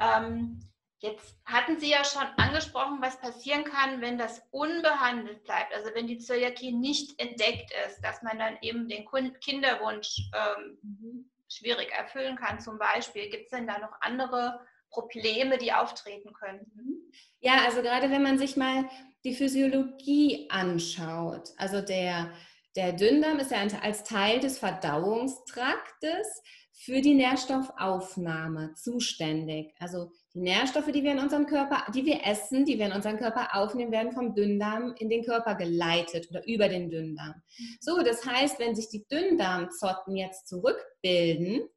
Ähm, 0.00 0.60
jetzt 1.00 1.36
hatten 1.44 1.78
Sie 1.78 1.90
ja 1.90 2.02
schon 2.02 2.26
angesprochen, 2.38 2.98
was 3.02 3.20
passieren 3.20 3.64
kann, 3.64 4.00
wenn 4.00 4.16
das 4.16 4.42
unbehandelt 4.50 5.44
bleibt, 5.44 5.74
also 5.74 5.90
wenn 5.94 6.06
die 6.06 6.18
Zöliakie 6.18 6.72
nicht 6.72 7.20
entdeckt 7.20 7.70
ist, 7.86 8.00
dass 8.00 8.22
man 8.22 8.38
dann 8.38 8.56
eben 8.62 8.88
den 8.88 9.06
Kinderwunsch 9.40 10.30
ähm, 10.34 10.78
mhm 10.82 11.30
schwierig 11.50 11.92
erfüllen 11.92 12.36
kann 12.36 12.60
zum 12.60 12.78
Beispiel. 12.78 13.28
Gibt 13.28 13.44
es 13.44 13.50
denn 13.50 13.66
da 13.66 13.78
noch 13.78 13.92
andere 14.00 14.60
Probleme, 14.90 15.58
die 15.58 15.72
auftreten 15.72 16.32
können? 16.32 16.70
Mhm. 16.74 17.12
Ja, 17.40 17.64
also 17.66 17.82
gerade 17.82 18.10
wenn 18.10 18.22
man 18.22 18.38
sich 18.38 18.56
mal 18.56 18.88
die 19.24 19.34
Physiologie 19.34 20.48
anschaut, 20.50 21.50
also 21.56 21.80
der, 21.80 22.32
der 22.76 22.92
Dünndarm 22.92 23.38
ist 23.38 23.50
ja 23.50 23.58
als 23.82 24.04
Teil 24.04 24.40
des 24.40 24.58
Verdauungstraktes 24.58 26.42
für 26.82 27.02
die 27.02 27.12
Nährstoffaufnahme 27.12 28.72
zuständig. 28.74 29.74
Also 29.78 30.12
die 30.32 30.40
Nährstoffe, 30.40 30.90
die 30.90 31.02
wir 31.02 31.12
in 31.12 31.18
unserem 31.18 31.44
Körper, 31.44 31.84
die 31.92 32.06
wir 32.06 32.24
essen, 32.24 32.64
die 32.64 32.78
wir 32.78 32.86
in 32.86 32.92
unseren 32.92 33.18
Körper 33.18 33.54
aufnehmen, 33.54 33.92
werden 33.92 34.12
vom 34.12 34.34
Dünndarm 34.34 34.94
in 34.98 35.10
den 35.10 35.22
Körper 35.22 35.56
geleitet 35.56 36.30
oder 36.30 36.42
über 36.46 36.70
den 36.70 36.88
Dünndarm. 36.88 37.34
Mhm. 37.58 37.76
So, 37.80 38.02
das 38.02 38.24
heißt, 38.24 38.58
wenn 38.58 38.74
sich 38.74 38.88
die 38.88 39.06
Dünndarmzotten 39.08 40.16
jetzt 40.16 40.48
zurückbilden, 40.48 41.68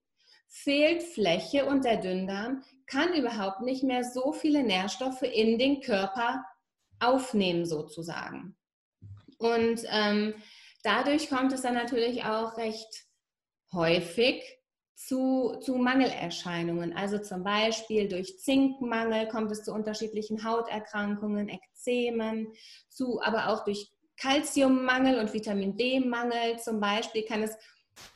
fehlt 0.48 1.04
Fläche 1.04 1.66
und 1.66 1.84
der 1.84 1.98
Dünndarm 1.98 2.64
kann 2.86 3.14
überhaupt 3.14 3.60
nicht 3.60 3.84
mehr 3.84 4.06
so 4.06 4.32
viele 4.32 4.64
Nährstoffe 4.64 5.24
in 5.24 5.60
den 5.60 5.82
Körper 5.82 6.46
aufnehmen, 7.02 7.66
sozusagen. 7.66 8.56
Und 9.38 9.82
ähm, 9.90 10.34
dadurch 10.82 11.28
kommt 11.28 11.52
es 11.52 11.64
dann 11.64 11.74
natürlich 11.74 12.24
auch 12.24 12.56
recht 12.56 13.06
häufig 13.74 14.62
zu, 14.96 15.56
zu 15.60 15.76
Mangelerscheinungen. 15.76 16.96
Also 16.96 17.18
zum 17.18 17.44
Beispiel 17.44 18.08
durch 18.08 18.40
Zinkmangel 18.40 19.28
kommt 19.28 19.52
es 19.52 19.64
zu 19.64 19.74
unterschiedlichen 19.74 20.44
Hauterkrankungen, 20.44 21.50
Ekzemen, 21.50 22.54
zu, 22.90 23.22
aber 23.22 23.50
auch 23.50 23.64
durch 23.64 23.92
Kalziummangel 24.18 25.20
und 25.20 25.34
Vitamin 25.34 25.76
D-Mangel 25.76 26.60
zum 26.60 26.80
Beispiel 26.80 27.24
kann 27.24 27.44
es 27.44 27.58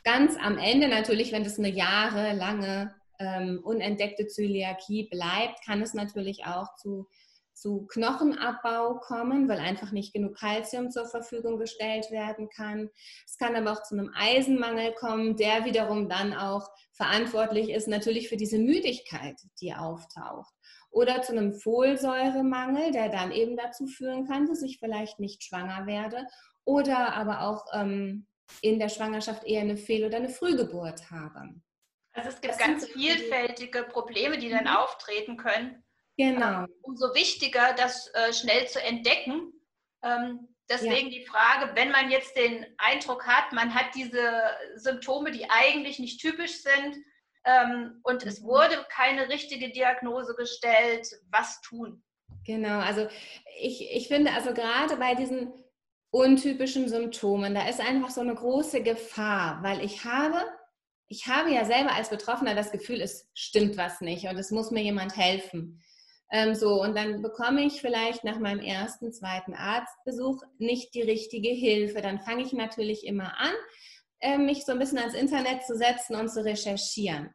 ganz 0.03 0.35
am 0.39 0.57
Ende 0.57 0.87
natürlich, 0.87 1.31
wenn 1.31 1.43
es 1.43 1.57
eine 1.57 1.69
jahrelange 1.69 2.95
ähm, 3.19 3.61
unentdeckte 3.63 4.27
Zöliakie 4.27 5.09
bleibt, 5.09 5.65
kann 5.65 5.81
es 5.81 5.93
natürlich 5.93 6.45
auch 6.45 6.75
zu 6.75 7.07
zu 7.57 7.87
Knochenabbau 7.87 8.99
kommen, 8.99 9.49
weil 9.49 9.59
einfach 9.59 9.91
nicht 9.91 10.13
genug 10.13 10.37
Kalzium 10.37 10.91
zur 10.91 11.07
Verfügung 11.07 11.57
gestellt 11.57 12.11
werden 12.11 12.49
kann. 12.49 12.89
Es 13.25 13.37
kann 13.37 13.55
aber 13.55 13.71
auch 13.71 13.83
zu 13.83 13.95
einem 13.95 14.11
Eisenmangel 14.15 14.93
kommen, 14.93 15.35
der 15.35 15.65
wiederum 15.65 16.07
dann 16.07 16.33
auch 16.33 16.69
verantwortlich 16.93 17.69
ist 17.69 17.87
natürlich 17.87 18.29
für 18.29 18.37
diese 18.37 18.59
Müdigkeit, 18.59 19.39
die 19.59 19.73
auftaucht. 19.73 20.53
Oder 20.91 21.21
zu 21.21 21.31
einem 21.31 21.53
Folsäuremangel, 21.53 22.91
der 22.91 23.09
dann 23.09 23.31
eben 23.31 23.57
dazu 23.57 23.87
führen 23.87 24.27
kann, 24.27 24.47
dass 24.47 24.61
ich 24.61 24.79
vielleicht 24.79 25.19
nicht 25.19 25.43
schwanger 25.43 25.85
werde 25.85 26.27
oder 26.63 27.13
aber 27.13 27.41
auch 27.41 27.65
ähm, 27.73 28.27
in 28.61 28.79
der 28.79 28.89
Schwangerschaft 28.89 29.43
eher 29.45 29.61
eine 29.61 29.77
Fehl- 29.77 30.05
oder 30.05 30.17
eine 30.17 30.29
Frühgeburt 30.29 31.11
habe. 31.11 31.55
Also 32.13 32.29
es 32.29 32.41
gibt 32.41 32.53
das 32.53 32.59
ganz 32.59 32.85
vielfältige 32.87 33.83
Probleme, 33.83 34.37
die 34.37 34.49
dann 34.49 34.63
mhm. 34.63 34.75
auftreten 34.75 35.37
können. 35.37 35.83
Genau. 36.17 36.63
Ähm, 36.63 36.67
umso 36.81 37.13
wichtiger, 37.13 37.73
das 37.73 38.07
äh, 38.13 38.33
schnell 38.33 38.67
zu 38.67 38.81
entdecken. 38.83 39.53
Ähm, 40.03 40.47
deswegen 40.69 41.11
ja. 41.11 41.19
die 41.19 41.25
Frage, 41.25 41.75
wenn 41.75 41.91
man 41.91 42.09
jetzt 42.09 42.35
den 42.35 42.65
Eindruck 42.77 43.25
hat, 43.27 43.53
man 43.53 43.73
hat 43.73 43.93
diese 43.95 44.41
Symptome, 44.75 45.31
die 45.31 45.49
eigentlich 45.49 45.99
nicht 45.99 46.19
typisch 46.19 46.63
sind 46.63 46.97
ähm, 47.45 47.99
und 48.03 48.25
es 48.25 48.41
mhm. 48.41 48.47
wurde 48.47 48.85
keine 48.89 49.29
richtige 49.29 49.69
Diagnose 49.71 50.35
gestellt, 50.35 51.07
was 51.29 51.61
tun? 51.61 52.03
Genau, 52.45 52.79
also 52.79 53.07
ich, 53.59 53.91
ich 53.91 54.07
finde 54.07 54.31
also 54.31 54.53
gerade 54.53 54.97
bei 54.97 55.15
diesen 55.15 55.53
untypischen 56.09 56.87
Symptomen, 56.87 57.53
da 57.53 57.67
ist 57.67 57.79
einfach 57.79 58.09
so 58.09 58.21
eine 58.21 58.35
große 58.35 58.81
Gefahr, 58.81 59.61
weil 59.61 59.83
ich 59.83 60.05
habe, 60.05 60.41
ich 61.07 61.27
habe 61.27 61.51
ja 61.51 61.65
selber 61.65 61.93
als 61.93 62.09
Betroffener 62.09 62.55
das 62.55 62.71
Gefühl, 62.71 63.01
es 63.01 63.29
stimmt 63.33 63.77
was 63.77 64.01
nicht 64.01 64.25
und 64.25 64.37
es 64.37 64.51
muss 64.51 64.71
mir 64.71 64.81
jemand 64.81 65.15
helfen. 65.15 65.83
Ähm, 66.29 66.55
so, 66.55 66.81
und 66.81 66.95
dann 66.95 67.21
bekomme 67.21 67.63
ich 67.63 67.79
vielleicht 67.79 68.23
nach 68.23 68.39
meinem 68.39 68.59
ersten, 68.59 69.13
zweiten 69.13 69.53
Arztbesuch 69.53 70.41
nicht 70.57 70.93
die 70.93 71.01
richtige 71.01 71.49
Hilfe. 71.49 72.01
Dann 72.01 72.19
fange 72.19 72.43
ich 72.43 72.53
natürlich 72.53 73.05
immer 73.05 73.39
an, 73.39 73.53
äh, 74.19 74.37
mich 74.37 74.65
so 74.65 74.73
ein 74.73 74.79
bisschen 74.79 74.99
ans 74.99 75.13
Internet 75.13 75.63
zu 75.63 75.77
setzen 75.77 76.15
und 76.15 76.29
zu 76.29 76.43
recherchieren. 76.43 77.33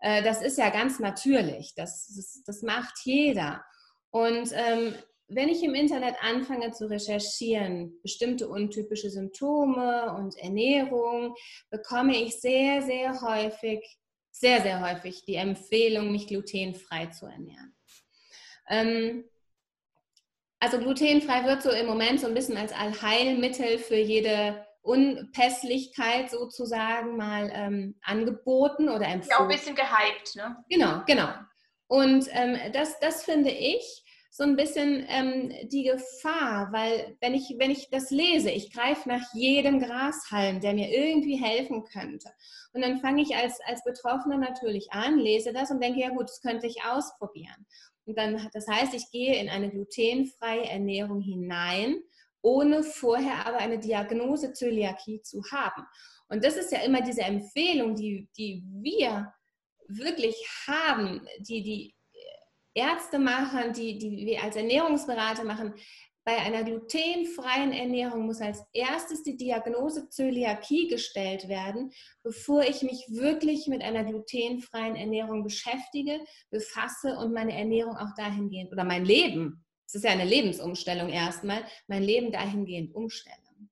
Äh, 0.00 0.22
das 0.22 0.42
ist 0.42 0.58
ja 0.58 0.70
ganz 0.70 0.98
natürlich. 1.00 1.74
Das, 1.74 2.06
das, 2.16 2.42
das 2.46 2.62
macht 2.62 2.94
jeder. 3.04 3.62
Und 4.10 4.50
ähm, 4.52 4.94
wenn 5.28 5.48
ich 5.48 5.62
im 5.62 5.74
Internet 5.74 6.16
anfange 6.22 6.72
zu 6.72 6.90
recherchieren, 6.90 8.00
bestimmte 8.02 8.48
untypische 8.48 9.10
Symptome 9.10 10.14
und 10.16 10.36
Ernährung, 10.38 11.34
bekomme 11.70 12.16
ich 12.16 12.40
sehr, 12.40 12.82
sehr 12.82 13.20
häufig, 13.20 13.80
sehr, 14.32 14.62
sehr 14.62 14.80
häufig 14.80 15.24
die 15.24 15.36
Empfehlung, 15.36 16.10
mich 16.10 16.26
glutenfrei 16.26 17.06
zu 17.06 17.26
ernähren. 17.26 17.76
Ähm, 18.70 19.24
also 20.60 20.78
glutenfrei 20.78 21.44
wird 21.44 21.62
so 21.62 21.70
im 21.70 21.86
Moment 21.86 22.20
so 22.20 22.26
ein 22.26 22.34
bisschen 22.34 22.56
als 22.56 22.72
Allheilmittel 22.72 23.78
für 23.78 23.96
jede 23.96 24.64
Unpässlichkeit 24.82 26.30
sozusagen 26.30 27.16
mal 27.16 27.50
ähm, 27.52 27.96
angeboten 28.02 28.88
oder 28.88 29.06
empfohlen. 29.06 29.30
Ja, 29.30 29.36
auch 29.38 29.42
ein 29.42 29.48
bisschen 29.48 29.74
gehypt, 29.74 30.36
ne? 30.36 30.56
Genau, 30.68 31.02
genau. 31.06 31.28
Und 31.86 32.26
ähm, 32.30 32.56
das, 32.72 32.98
das 33.00 33.24
finde 33.24 33.50
ich 33.50 34.04
so 34.30 34.44
ein 34.44 34.54
bisschen 34.54 35.04
ähm, 35.08 35.52
die 35.68 35.82
Gefahr, 35.82 36.68
weil 36.72 37.16
wenn 37.20 37.34
ich, 37.34 37.56
wenn 37.58 37.70
ich 37.70 37.90
das 37.90 38.10
lese, 38.10 38.50
ich 38.50 38.72
greife 38.72 39.08
nach 39.08 39.34
jedem 39.34 39.80
Grashalm, 39.80 40.60
der 40.60 40.72
mir 40.72 40.88
irgendwie 40.88 41.36
helfen 41.36 41.84
könnte. 41.84 42.30
Und 42.72 42.82
dann 42.82 43.00
fange 43.00 43.22
ich 43.22 43.34
als, 43.34 43.60
als 43.66 43.82
Betroffener 43.82 44.38
natürlich 44.38 44.92
an, 44.92 45.18
lese 45.18 45.52
das 45.52 45.70
und 45.70 45.82
denke, 45.82 46.00
ja 46.00 46.10
gut, 46.10 46.28
das 46.28 46.40
könnte 46.40 46.68
ich 46.68 46.84
ausprobieren. 46.84 47.66
Und 48.10 48.18
dann, 48.18 48.50
das 48.52 48.66
heißt, 48.66 48.92
ich 48.92 49.08
gehe 49.12 49.40
in 49.40 49.48
eine 49.48 49.70
glutenfreie 49.70 50.68
Ernährung 50.68 51.20
hinein, 51.20 52.02
ohne 52.42 52.82
vorher 52.82 53.46
aber 53.46 53.58
eine 53.58 53.78
Diagnose 53.78 54.52
Zöliakie 54.52 55.22
zu 55.22 55.44
haben. 55.52 55.86
Und 56.28 56.44
das 56.44 56.56
ist 56.56 56.72
ja 56.72 56.80
immer 56.80 57.02
diese 57.02 57.22
Empfehlung, 57.22 57.94
die, 57.94 58.28
die 58.36 58.64
wir 58.82 59.32
wirklich 59.86 60.34
haben, 60.66 61.24
die 61.38 61.62
die 61.62 61.94
Ärzte 62.74 63.20
machen, 63.20 63.74
die, 63.74 63.96
die 63.98 64.26
wir 64.26 64.42
als 64.42 64.56
Ernährungsberater 64.56 65.44
machen, 65.44 65.72
bei 66.30 66.36
einer 66.36 66.62
glutenfreien 66.62 67.72
Ernährung 67.72 68.26
muss 68.26 68.40
als 68.40 68.62
erstes 68.72 69.24
die 69.24 69.36
Diagnose 69.36 70.08
Zöliakie 70.10 70.86
gestellt 70.86 71.48
werden, 71.48 71.90
bevor 72.22 72.62
ich 72.62 72.82
mich 72.82 73.04
wirklich 73.08 73.66
mit 73.66 73.82
einer 73.82 74.04
glutenfreien 74.04 74.94
Ernährung 74.94 75.42
beschäftige, 75.42 76.20
befasse 76.50 77.18
und 77.18 77.32
meine 77.32 77.58
Ernährung 77.58 77.96
auch 77.96 78.14
dahingehend 78.16 78.70
oder 78.70 78.84
mein 78.84 79.04
Leben, 79.04 79.64
es 79.86 79.96
ist 79.96 80.04
ja 80.04 80.12
eine 80.12 80.24
Lebensumstellung 80.24 81.08
erstmal, 81.08 81.64
mein 81.88 82.04
Leben 82.04 82.30
dahingehend 82.30 82.94
umstellen. 82.94 83.68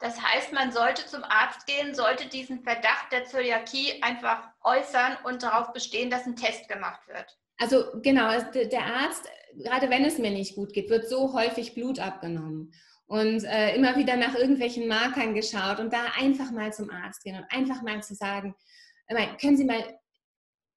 Das 0.00 0.20
heißt, 0.20 0.52
man 0.52 0.72
sollte 0.72 1.06
zum 1.06 1.24
Arzt 1.24 1.66
gehen, 1.66 1.94
sollte 1.94 2.28
diesen 2.28 2.62
Verdacht 2.62 3.10
der 3.10 3.24
Zöliakie 3.24 4.02
einfach 4.02 4.50
äußern 4.64 5.16
und 5.24 5.42
darauf 5.42 5.72
bestehen, 5.72 6.10
dass 6.10 6.26
ein 6.26 6.36
Test 6.36 6.68
gemacht 6.68 7.08
wird. 7.08 7.38
Also 7.60 7.84
genau, 8.02 8.30
der 8.54 8.86
Arzt, 8.86 9.28
gerade 9.54 9.90
wenn 9.90 10.04
es 10.04 10.18
mir 10.18 10.30
nicht 10.30 10.54
gut 10.54 10.72
geht, 10.72 10.88
wird 10.88 11.08
so 11.08 11.34
häufig 11.34 11.74
Blut 11.74 12.00
abgenommen 12.00 12.72
und 13.06 13.44
äh, 13.44 13.76
immer 13.76 13.96
wieder 13.96 14.16
nach 14.16 14.34
irgendwelchen 14.34 14.88
Markern 14.88 15.34
geschaut 15.34 15.78
und 15.78 15.92
da 15.92 16.06
einfach 16.18 16.50
mal 16.52 16.72
zum 16.72 16.90
Arzt 16.90 17.22
gehen 17.22 17.36
und 17.36 17.44
einfach 17.50 17.82
mal 17.82 18.02
zu 18.02 18.14
sagen, 18.14 18.54
können 19.40 19.56
Sie 19.56 19.64
mal 19.64 19.84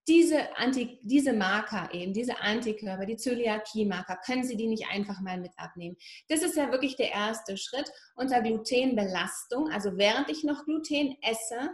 diese, 0.07 0.57
Anti, 0.57 0.99
diese 1.03 1.31
Marker 1.31 1.87
eben, 1.93 2.11
diese 2.11 2.41
Antikörper, 2.41 3.05
die 3.05 3.15
Zöliakie-Marker, 3.15 4.17
können 4.25 4.43
Sie 4.43 4.57
die 4.57 4.67
nicht 4.67 4.87
einfach 4.91 5.21
mal 5.21 5.39
mit 5.39 5.51
abnehmen? 5.55 5.95
Das 6.27 6.41
ist 6.41 6.57
ja 6.57 6.69
wirklich 6.71 6.97
der 6.97 7.11
erste 7.11 7.55
Schritt 7.55 7.89
unter 8.15 8.41
Glutenbelastung, 8.41 9.69
also 9.69 9.95
während 9.95 10.29
ich 10.29 10.43
noch 10.43 10.65
Gluten 10.65 11.15
esse, 11.21 11.69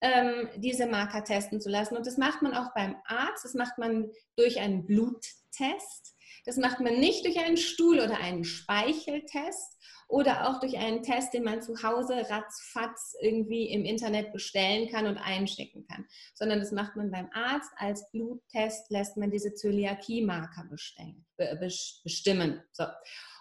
ähm, 0.00 0.48
diese 0.56 0.86
Marker 0.86 1.24
testen 1.24 1.60
zu 1.60 1.68
lassen. 1.68 1.96
Und 1.96 2.06
das 2.06 2.16
macht 2.16 2.42
man 2.42 2.54
auch 2.54 2.72
beim 2.74 2.96
Arzt, 3.04 3.44
das 3.44 3.54
macht 3.54 3.78
man 3.78 4.10
durch 4.36 4.60
einen 4.60 4.86
Bluttest, 4.86 6.14
das 6.44 6.56
macht 6.56 6.80
man 6.80 6.98
nicht 6.98 7.24
durch 7.24 7.38
einen 7.38 7.56
Stuhl- 7.56 8.00
oder 8.00 8.18
einen 8.18 8.44
Speicheltest 8.44 9.76
oder 10.08 10.48
auch 10.48 10.60
durch 10.60 10.78
einen 10.78 11.02
Test, 11.02 11.34
den 11.34 11.44
man 11.44 11.60
zu 11.60 11.82
Hause 11.82 12.28
ratzfatz 12.30 13.14
irgendwie 13.20 13.70
im 13.70 13.84
Internet 13.84 14.32
bestellen 14.32 14.88
kann 14.88 15.06
und 15.06 15.18
einschicken 15.18 15.86
kann, 15.86 16.06
sondern 16.34 16.60
das 16.60 16.72
macht 16.72 16.96
man 16.96 17.10
beim 17.10 17.28
Arzt. 17.32 17.70
Als 17.76 18.10
Bluttest 18.10 18.90
lässt 18.90 19.16
man 19.18 19.30
diese 19.30 19.54
Zöliakie-Marker 19.54 20.64
bestimmen. 20.70 22.62
So. 22.72 22.84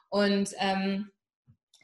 Und 0.10 0.54
ähm, 0.58 1.12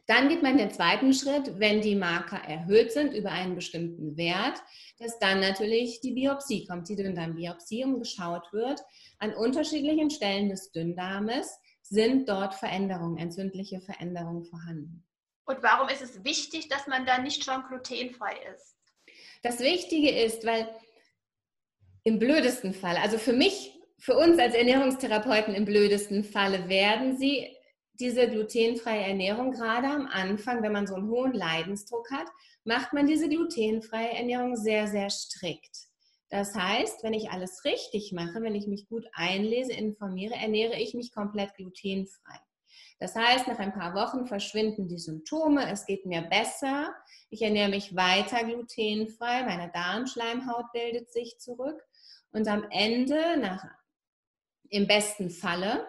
dann 0.05 0.27
geht 0.27 0.43
man 0.43 0.57
den 0.57 0.72
zweiten 0.72 1.13
Schritt, 1.13 1.60
wenn 1.60 1.81
die 1.81 1.95
Marker 1.95 2.38
erhöht 2.38 2.91
sind 2.91 3.13
über 3.13 3.31
einen 3.31 3.55
bestimmten 3.55 4.17
Wert, 4.17 4.62
dass 5.00 5.17
dann 5.19 5.39
natürlich 5.39 6.01
die 6.01 6.12
Biopsie 6.12 6.65
kommt, 6.65 6.89
die 6.89 6.95
Dünndarmbiopsie, 6.95 7.86
um 7.86 8.00
geschaut 8.00 8.51
wird, 8.51 8.81
an 9.19 9.33
unterschiedlichen 9.33 10.10
Stellen 10.10 10.50
des 10.50 10.72
Dünndarmes 10.72 11.57
sind 11.81 12.27
dort 12.27 12.53
Veränderungen, 12.55 13.17
entzündliche 13.17 13.79
Veränderungen 13.81 14.43
vorhanden. 14.43 15.05
Und 15.45 15.62
warum 15.62 15.89
ist 15.89 16.01
es 16.01 16.24
wichtig, 16.24 16.69
dass 16.69 16.88
man 16.88 17.05
da 17.05 17.17
nicht 17.19 17.43
schon 17.43 17.63
glutenfrei 17.67 18.36
ist? 18.55 18.75
Das 19.41 19.60
Wichtige 19.60 20.10
ist, 20.10 20.45
weil 20.45 20.67
im 22.03 22.19
blödesten 22.19 22.74
Fall, 22.74 22.98
also 22.98 23.17
für 23.17 23.33
mich, 23.33 23.72
für 23.98 24.17
uns 24.17 24.39
als 24.39 24.55
Ernährungstherapeuten 24.55 25.53
im 25.53 25.65
blödesten 25.65 26.24
Falle 26.24 26.67
werden 26.67 27.17
sie 27.17 27.52
diese 28.00 28.27
glutenfreie 28.27 29.03
Ernährung 29.03 29.51
gerade 29.51 29.88
am 29.88 30.07
Anfang, 30.07 30.63
wenn 30.63 30.71
man 30.71 30.88
so 30.88 30.95
einen 30.95 31.09
hohen 31.09 31.33
Leidensdruck 31.33 32.09
hat, 32.12 32.27
macht 32.63 32.93
man 32.93 33.07
diese 33.07 33.29
glutenfreie 33.29 34.12
Ernährung 34.12 34.55
sehr, 34.55 34.88
sehr 34.88 35.09
strikt. 35.09 35.88
Das 36.29 36.55
heißt, 36.55 37.03
wenn 37.03 37.13
ich 37.13 37.29
alles 37.29 37.63
richtig 37.63 38.12
mache, 38.12 38.41
wenn 38.41 38.55
ich 38.55 38.65
mich 38.65 38.88
gut 38.88 39.05
einlese, 39.13 39.73
informiere, 39.73 40.33
ernähre 40.33 40.79
ich 40.79 40.95
mich 40.95 41.13
komplett 41.13 41.53
glutenfrei. 41.55 42.39
Das 43.00 43.15
heißt, 43.15 43.47
nach 43.47 43.59
ein 43.59 43.73
paar 43.73 43.93
Wochen 43.93 44.25
verschwinden 44.25 44.88
die 44.88 44.97
Symptome, 44.97 45.69
es 45.69 45.85
geht 45.85 46.05
mir 46.05 46.21
besser, 46.21 46.95
ich 47.29 47.41
ernähre 47.41 47.69
mich 47.69 47.95
weiter 47.95 48.43
glutenfrei, 48.45 49.43
meine 49.43 49.71
Darmschleimhaut 49.71 50.71
bildet 50.71 51.12
sich 51.12 51.38
zurück 51.38 51.79
und 52.31 52.47
am 52.47 52.65
Ende, 52.71 53.38
nach, 53.38 53.63
im 54.69 54.88
besten 54.88 55.29
Falle, 55.29 55.88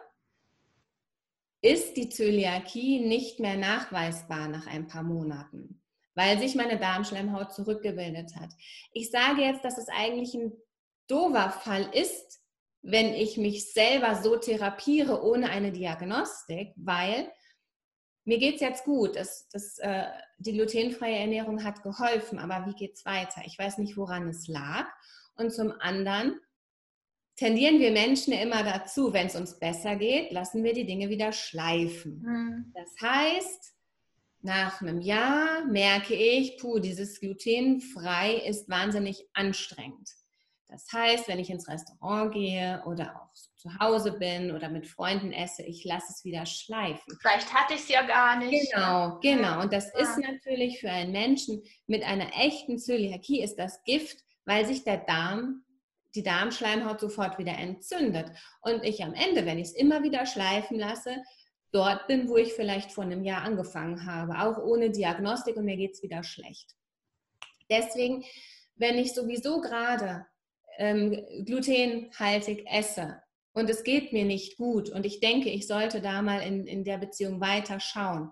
ist 1.64 1.96
die 1.96 2.10
Zöliakie 2.10 3.00
nicht 3.00 3.40
mehr 3.40 3.56
nachweisbar 3.56 4.48
nach 4.48 4.66
ein 4.66 4.86
paar 4.86 5.02
Monaten, 5.02 5.82
weil 6.14 6.38
sich 6.38 6.54
meine 6.54 6.78
Darmschleimhaut 6.78 7.54
zurückgebildet 7.54 8.36
hat. 8.36 8.50
Ich 8.92 9.10
sage 9.10 9.40
jetzt, 9.40 9.64
dass 9.64 9.78
es 9.78 9.88
eigentlich 9.88 10.34
ein 10.34 10.52
dover 11.08 11.48
Fall 11.48 11.88
ist, 11.94 12.42
wenn 12.82 13.14
ich 13.14 13.38
mich 13.38 13.72
selber 13.72 14.22
so 14.22 14.36
therapiere 14.36 15.24
ohne 15.24 15.48
eine 15.48 15.72
Diagnostik, 15.72 16.74
weil 16.76 17.32
mir 18.26 18.38
geht 18.38 18.56
es 18.56 18.60
jetzt 18.60 18.84
gut. 18.84 19.16
Das, 19.16 19.48
das, 19.48 19.78
äh, 19.78 20.04
die 20.36 20.52
glutenfreie 20.52 21.16
Ernährung 21.16 21.64
hat 21.64 21.82
geholfen, 21.82 22.38
aber 22.38 22.66
wie 22.66 22.74
geht 22.74 22.96
es 22.96 23.06
weiter? 23.06 23.40
Ich 23.46 23.58
weiß 23.58 23.78
nicht, 23.78 23.96
woran 23.96 24.28
es 24.28 24.48
lag. 24.48 24.86
Und 25.36 25.50
zum 25.50 25.72
anderen 25.80 26.38
tendieren 27.36 27.80
wir 27.80 27.90
Menschen 27.90 28.32
immer 28.32 28.62
dazu, 28.62 29.12
wenn 29.12 29.26
es 29.26 29.36
uns 29.36 29.58
besser 29.58 29.96
geht, 29.96 30.30
lassen 30.30 30.62
wir 30.62 30.72
die 30.72 30.86
Dinge 30.86 31.08
wieder 31.08 31.32
schleifen. 31.32 32.22
Mhm. 32.22 32.72
Das 32.74 32.90
heißt, 33.00 33.74
nach 34.40 34.80
einem 34.80 35.00
Jahr 35.00 35.64
merke 35.64 36.14
ich, 36.14 36.58
puh, 36.58 36.78
dieses 36.78 37.20
glutenfrei 37.20 38.34
ist 38.46 38.68
wahnsinnig 38.68 39.26
anstrengend. 39.32 40.08
Das 40.68 40.86
heißt, 40.92 41.28
wenn 41.28 41.38
ich 41.38 41.50
ins 41.50 41.68
Restaurant 41.68 42.34
gehe 42.34 42.82
oder 42.84 43.14
auch 43.16 43.32
zu 43.56 43.78
Hause 43.78 44.18
bin 44.18 44.50
oder 44.50 44.68
mit 44.68 44.86
Freunden 44.86 45.32
esse, 45.32 45.62
ich 45.62 45.84
lasse 45.84 46.08
es 46.10 46.24
wieder 46.24 46.46
schleifen. 46.46 47.16
Vielleicht 47.20 47.54
hatte 47.54 47.74
ich 47.74 47.80
es 47.80 47.88
ja 47.88 48.02
gar 48.02 48.36
nicht. 48.36 48.72
Genau, 48.72 49.18
genau. 49.20 49.62
Und 49.62 49.72
das 49.72 49.92
ja. 49.94 50.00
ist 50.00 50.18
natürlich 50.18 50.80
für 50.80 50.90
einen 50.90 51.12
Menschen 51.12 51.62
mit 51.86 52.02
einer 52.02 52.28
echten 52.36 52.78
Zöliakie 52.78 53.40
ist 53.40 53.56
das 53.56 53.82
Gift, 53.84 54.18
weil 54.44 54.66
sich 54.66 54.84
der 54.84 54.98
Darm 54.98 55.64
die 56.14 56.22
Darmschleimhaut 56.22 57.00
sofort 57.00 57.38
wieder 57.38 57.56
entzündet. 57.58 58.30
Und 58.62 58.84
ich 58.84 59.02
am 59.02 59.14
Ende, 59.14 59.46
wenn 59.46 59.58
ich 59.58 59.68
es 59.68 59.74
immer 59.74 60.02
wieder 60.02 60.26
schleifen 60.26 60.78
lasse, 60.78 61.22
dort 61.72 62.06
bin, 62.06 62.28
wo 62.28 62.36
ich 62.36 62.52
vielleicht 62.52 62.92
vor 62.92 63.04
einem 63.04 63.24
Jahr 63.24 63.42
angefangen 63.42 64.06
habe, 64.06 64.38
auch 64.38 64.58
ohne 64.58 64.90
Diagnostik 64.90 65.56
und 65.56 65.64
mir 65.64 65.76
geht 65.76 65.94
es 65.94 66.02
wieder 66.02 66.22
schlecht. 66.22 66.74
Deswegen, 67.68 68.24
wenn 68.76 68.96
ich 68.96 69.12
sowieso 69.12 69.60
gerade 69.60 70.26
ähm, 70.78 71.24
glutenhaltig 71.44 72.66
esse 72.70 73.20
und 73.52 73.68
es 73.70 73.82
geht 73.82 74.12
mir 74.12 74.24
nicht 74.24 74.56
gut 74.56 74.88
und 74.88 75.04
ich 75.04 75.20
denke, 75.20 75.48
ich 75.50 75.66
sollte 75.66 76.00
da 76.00 76.22
mal 76.22 76.40
in, 76.40 76.66
in 76.66 76.84
der 76.84 76.98
Beziehung 76.98 77.40
weiter 77.40 77.80
schauen, 77.80 78.30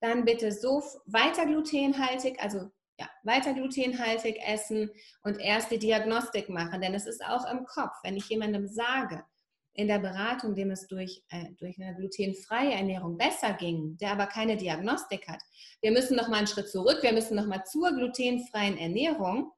dann 0.00 0.24
bitte 0.24 0.50
so 0.50 0.82
weiter 1.06 1.46
glutenhaltig, 1.46 2.42
also 2.42 2.70
ja, 3.00 3.08
weiter 3.22 3.54
glutenhaltig 3.54 4.38
essen 4.46 4.90
und 5.22 5.40
erst 5.40 5.70
die 5.70 5.78
Diagnostik 5.78 6.50
machen. 6.50 6.82
Denn 6.82 6.94
es 6.94 7.06
ist 7.06 7.24
auch 7.24 7.50
im 7.50 7.64
Kopf, 7.64 7.94
wenn 8.02 8.16
ich 8.16 8.28
jemandem 8.28 8.68
sage, 8.68 9.24
in 9.72 9.88
der 9.88 10.00
Beratung, 10.00 10.54
dem 10.54 10.70
es 10.70 10.86
durch, 10.86 11.22
äh, 11.30 11.52
durch 11.58 11.80
eine 11.80 11.96
glutenfreie 11.96 12.72
Ernährung 12.72 13.16
besser 13.16 13.54
ging, 13.54 13.96
der 13.96 14.12
aber 14.12 14.26
keine 14.26 14.56
Diagnostik 14.56 15.26
hat. 15.28 15.40
Wir 15.80 15.92
müssen 15.92 16.16
noch 16.16 16.28
mal 16.28 16.38
einen 16.38 16.46
Schritt 16.46 16.68
zurück, 16.68 16.98
wir 17.02 17.12
müssen 17.12 17.36
noch 17.36 17.46
mal 17.46 17.64
zur 17.64 17.90
glutenfreien 17.92 18.76
Ernährung, 18.76 19.52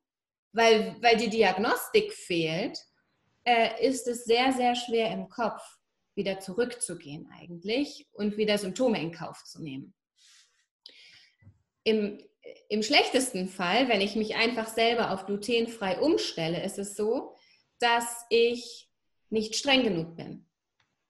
weil, 0.52 0.96
weil 1.00 1.16
die 1.16 1.30
Diagnostik 1.30 2.12
fehlt, 2.12 2.78
äh, 3.44 3.84
ist 3.84 4.06
es 4.06 4.24
sehr, 4.24 4.52
sehr 4.52 4.76
schwer 4.76 5.10
im 5.10 5.28
Kopf 5.28 5.62
wieder 6.14 6.38
zurückzugehen 6.38 7.28
eigentlich 7.32 8.06
und 8.12 8.36
wieder 8.36 8.58
Symptome 8.58 9.00
in 9.00 9.10
Kauf 9.10 9.42
zu 9.44 9.62
nehmen. 9.62 9.94
Im, 11.82 12.22
im 12.68 12.82
schlechtesten 12.82 13.48
Fall, 13.48 13.88
wenn 13.88 14.00
ich 14.00 14.16
mich 14.16 14.36
einfach 14.36 14.68
selber 14.68 15.12
auf 15.12 15.26
glutenfrei 15.26 16.00
umstelle, 16.00 16.62
ist 16.64 16.78
es 16.78 16.96
so, 16.96 17.34
dass 17.78 18.24
ich 18.30 18.88
nicht 19.30 19.54
streng 19.56 19.82
genug 19.82 20.16
bin 20.16 20.46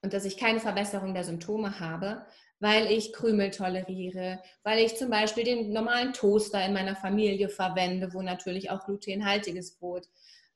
und 0.01 0.13
dass 0.13 0.25
ich 0.25 0.37
keine 0.37 0.59
Verbesserung 0.59 1.13
der 1.13 1.23
Symptome 1.23 1.79
habe, 1.79 2.25
weil 2.59 2.91
ich 2.91 3.13
Krümel 3.13 3.51
toleriere, 3.51 4.41
weil 4.63 4.79
ich 4.79 4.95
zum 4.95 5.09
Beispiel 5.09 5.43
den 5.43 5.73
normalen 5.73 6.13
Toaster 6.13 6.65
in 6.65 6.73
meiner 6.73 6.95
Familie 6.95 7.49
verwende, 7.49 8.13
wo 8.13 8.21
natürlich 8.21 8.69
auch 8.69 8.85
glutenhaltiges 8.85 9.77
Brot 9.77 10.07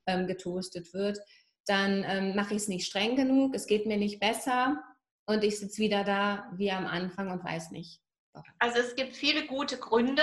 ähm, 0.06 0.28
getoastet 0.28 0.94
wird, 0.94 1.20
dann 1.66 2.06
ähm, 2.08 2.36
mache 2.36 2.54
ich 2.54 2.62
es 2.62 2.68
nicht 2.68 2.86
streng 2.86 3.16
genug, 3.16 3.54
es 3.56 3.68
geht 3.68 3.86
mir 3.86 3.98
nicht 3.98 4.20
besser 4.20 4.82
und 5.26 5.44
ich 5.44 5.60
sitze 5.60 5.82
wieder 5.82 6.04
da 6.04 6.50
wie 6.56 6.72
am 6.72 6.86
Anfang 6.86 7.30
und 7.30 7.44
weiß 7.44 7.72
nicht, 7.72 8.02
also 8.60 8.80
es 8.80 8.96
gibt 8.96 9.16
viele 9.16 9.46
gute 9.46 9.78
Gründe. 9.78 10.22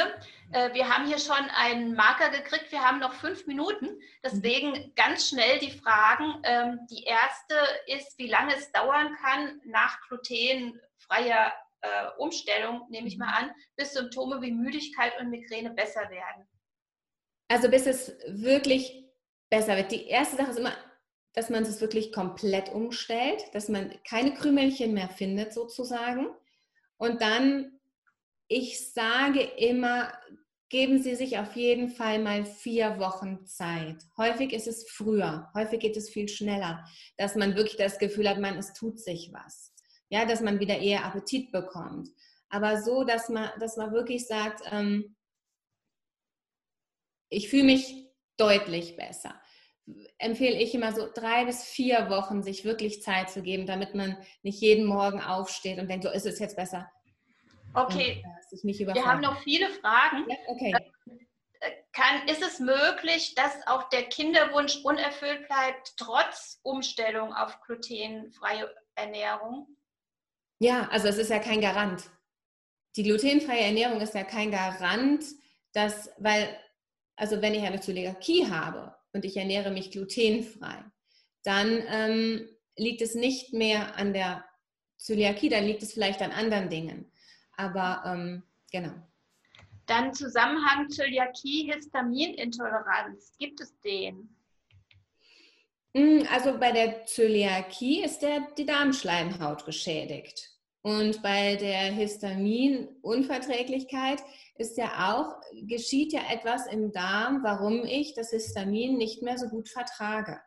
Äh, 0.52 0.72
wir 0.74 0.88
haben 0.88 1.06
hier 1.06 1.18
schon 1.18 1.48
einen 1.56 1.94
Marker 1.94 2.30
gekriegt. 2.30 2.70
Wir 2.70 2.80
haben 2.80 3.00
noch 3.00 3.14
fünf 3.14 3.46
Minuten. 3.46 4.00
Deswegen 4.24 4.92
ganz 4.94 5.28
schnell 5.28 5.58
die 5.58 5.70
Fragen. 5.70 6.40
Ähm, 6.44 6.80
die 6.90 7.04
erste 7.04 7.54
ist, 7.86 8.18
wie 8.18 8.28
lange 8.28 8.54
es 8.56 8.70
dauern 8.72 9.16
kann 9.22 9.60
nach 9.64 10.00
glutenfreier 10.08 11.52
äh, 11.84 12.06
Umstellung, 12.18 12.86
nehme 12.88 13.08
ich 13.08 13.18
mal 13.18 13.32
an, 13.32 13.50
bis 13.76 13.92
Symptome 13.92 14.40
wie 14.40 14.52
Müdigkeit 14.52 15.18
und 15.20 15.30
Migräne 15.30 15.70
besser 15.70 16.08
werden. 16.10 16.48
Also 17.48 17.68
bis 17.68 17.86
es 17.86 18.16
wirklich 18.26 19.04
besser 19.50 19.76
wird. 19.76 19.92
Die 19.92 20.08
erste 20.08 20.36
Sache 20.36 20.50
ist 20.50 20.58
immer, 20.58 20.72
dass 21.34 21.50
man 21.50 21.62
es 21.64 21.80
wirklich 21.80 22.12
komplett 22.12 22.70
umstellt, 22.70 23.44
dass 23.52 23.68
man 23.68 23.92
keine 24.08 24.34
Krümelchen 24.34 24.94
mehr 24.94 25.08
findet 25.08 25.52
sozusagen. 25.52 26.28
Und 26.96 27.20
dann 27.20 27.73
ich 28.48 28.92
sage 28.92 29.40
immer, 29.40 30.12
geben 30.68 31.02
Sie 31.02 31.14
sich 31.14 31.38
auf 31.38 31.54
jeden 31.56 31.88
Fall 31.88 32.18
mal 32.18 32.44
vier 32.44 32.98
Wochen 32.98 33.46
Zeit. 33.46 34.02
Häufig 34.16 34.52
ist 34.52 34.66
es 34.66 34.88
früher, 34.90 35.50
häufig 35.54 35.80
geht 35.80 35.96
es 35.96 36.10
viel 36.10 36.28
schneller, 36.28 36.84
dass 37.16 37.36
man 37.36 37.54
wirklich 37.54 37.76
das 37.76 37.98
Gefühl 37.98 38.28
hat, 38.28 38.38
man, 38.38 38.56
es 38.56 38.72
tut 38.72 38.98
sich 38.98 39.30
was. 39.32 39.72
Ja, 40.08 40.24
dass 40.24 40.40
man 40.40 40.60
wieder 40.60 40.78
eher 40.78 41.04
Appetit 41.04 41.50
bekommt. 41.50 42.08
Aber 42.48 42.82
so, 42.82 43.04
dass 43.04 43.28
man, 43.28 43.50
dass 43.58 43.76
man 43.76 43.92
wirklich 43.92 44.26
sagt, 44.26 44.62
ähm, 44.70 45.16
ich 47.28 47.48
fühle 47.48 47.64
mich 47.64 48.06
deutlich 48.36 48.96
besser. 48.96 49.40
Empfehle 50.18 50.60
ich 50.60 50.74
immer 50.74 50.92
so 50.92 51.08
drei 51.12 51.44
bis 51.44 51.64
vier 51.64 52.08
Wochen, 52.10 52.42
sich 52.42 52.64
wirklich 52.64 53.02
Zeit 53.02 53.30
zu 53.30 53.42
geben, 53.42 53.66
damit 53.66 53.94
man 53.94 54.16
nicht 54.42 54.60
jeden 54.60 54.86
Morgen 54.86 55.20
aufsteht 55.20 55.78
und 55.78 55.90
denkt, 55.90 56.04
so 56.04 56.10
ist 56.10 56.26
es 56.26 56.38
jetzt 56.38 56.56
besser. 56.56 56.90
Okay. 57.74 58.22
Wir 58.62 59.04
haben 59.04 59.20
noch 59.20 59.40
viele 59.42 59.68
Fragen. 59.68 60.24
Ja, 60.28 60.36
okay. 60.46 60.74
Äh, 61.60 61.70
kann, 61.92 62.28
ist 62.28 62.42
es 62.42 62.60
möglich, 62.60 63.34
dass 63.34 63.66
auch 63.66 63.88
der 63.88 64.04
Kinderwunsch 64.04 64.76
unerfüllt 64.84 65.46
bleibt, 65.48 65.94
trotz 65.96 66.60
Umstellung 66.62 67.32
auf 67.32 67.60
glutenfreie 67.62 68.72
Ernährung? 68.94 69.66
Ja, 70.60 70.88
also 70.90 71.08
es 71.08 71.18
ist 71.18 71.30
ja 71.30 71.40
kein 71.40 71.60
Garant. 71.60 72.10
Die 72.96 73.02
glutenfreie 73.02 73.64
Ernährung 73.64 74.00
ist 74.00 74.14
ja 74.14 74.22
kein 74.22 74.52
Garant, 74.52 75.24
dass, 75.72 76.10
weil, 76.18 76.56
also 77.16 77.42
wenn 77.42 77.54
ich 77.54 77.62
eine 77.62 77.80
Zöliakie 77.80 78.48
habe 78.48 78.94
und 79.12 79.24
ich 79.24 79.36
ernähre 79.36 79.72
mich 79.72 79.90
glutenfrei, 79.90 80.84
dann 81.42 81.82
ähm, 81.88 82.48
liegt 82.76 83.02
es 83.02 83.14
nicht 83.14 83.52
mehr 83.52 83.96
an 83.96 84.12
der 84.12 84.44
Zöliakie, 84.96 85.48
dann 85.48 85.64
liegt 85.64 85.82
es 85.82 85.92
vielleicht 85.92 86.22
an 86.22 86.30
anderen 86.30 86.70
Dingen. 86.70 87.10
Aber 87.56 88.02
ähm, 88.06 88.42
genau. 88.70 88.92
Dann 89.86 90.14
Zusammenhang 90.14 90.88
Zöliakie, 90.88 91.72
Histaminintoleranz. 91.72 93.34
Gibt 93.38 93.60
es 93.60 93.78
den? 93.80 94.34
Hm, 95.94 96.26
also 96.32 96.58
bei 96.58 96.72
der 96.72 97.04
Zöliakie 97.06 98.02
ist 98.02 98.20
der, 98.20 98.48
die 98.56 98.66
Darmschleimhaut 98.66 99.64
geschädigt. 99.64 100.50
Und 100.82 101.22
bei 101.22 101.54
der 101.56 101.92
Histaminunverträglichkeit 101.92 104.22
ist 104.56 104.76
ja 104.76 105.14
auch, 105.14 105.40
geschieht 105.66 106.12
ja 106.12 106.20
etwas 106.30 106.66
im 106.66 106.92
Darm, 106.92 107.42
warum 107.42 107.86
ich 107.86 108.12
das 108.14 108.28
Histamin 108.30 108.98
nicht 108.98 109.22
mehr 109.22 109.38
so 109.38 109.48
gut 109.48 109.70
vertrage. 109.70 110.38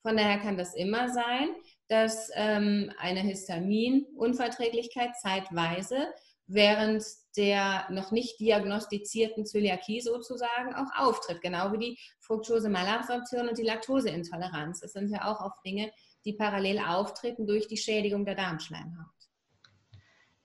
Von 0.00 0.16
daher 0.16 0.38
kann 0.38 0.56
das 0.56 0.74
immer 0.74 1.10
sein, 1.10 1.50
dass 1.88 2.30
ähm, 2.34 2.90
eine 2.98 3.20
Histaminunverträglichkeit 3.20 5.14
zeitweise 5.20 6.06
während 6.46 7.04
der 7.36 7.86
noch 7.90 8.10
nicht 8.10 8.38
diagnostizierten 8.40 9.46
Zöliakie 9.46 10.00
sozusagen 10.00 10.74
auch 10.74 10.90
auftritt, 10.96 11.40
genau 11.40 11.72
wie 11.72 11.78
die 11.78 11.98
Fructose-Malabsorption 12.20 13.48
und 13.48 13.58
die 13.58 13.62
Laktoseintoleranz. 13.62 14.80
Das 14.80 14.92
sind 14.92 15.10
ja 15.10 15.24
auch 15.24 15.40
oft 15.40 15.64
Dinge, 15.64 15.92
die 16.24 16.34
parallel 16.34 16.78
auftreten 16.78 17.46
durch 17.46 17.68
die 17.68 17.76
Schädigung 17.76 18.24
der 18.24 18.34
Darmschleimhaut. 18.34 19.06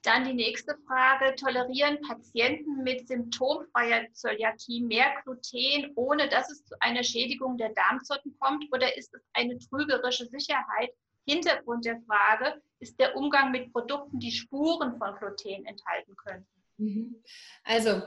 Dann 0.04 0.24
die 0.24 0.34
nächste 0.34 0.78
Frage, 0.88 1.36
tolerieren 1.36 2.00
Patienten 2.02 2.84
mit 2.84 3.08
symptomfreier 3.08 4.06
Zöliakie 4.14 4.82
mehr 4.82 5.14
Gluten, 5.24 5.92
ohne 5.96 6.30
dass 6.30 6.50
es 6.50 6.64
zu 6.64 6.80
einer 6.80 7.04
Schädigung 7.04 7.58
der 7.58 7.74
Darmzotten 7.74 8.38
kommt, 8.40 8.64
oder 8.72 8.96
ist 8.96 9.14
es 9.14 9.22
eine 9.34 9.58
trügerische 9.58 10.28
Sicherheit, 10.28 10.92
Hintergrund 11.28 11.86
der 11.86 12.02
Frage 12.02 12.62
ist 12.80 13.00
der 13.00 13.16
Umgang 13.16 13.52
mit 13.52 13.72
Produkten, 13.72 14.20
die 14.20 14.32
Spuren 14.32 14.98
von 14.98 15.16
Gluten 15.16 15.66
enthalten 15.66 16.16
könnten. 16.16 16.48
Mhm. 16.78 17.24
Also 17.64 18.02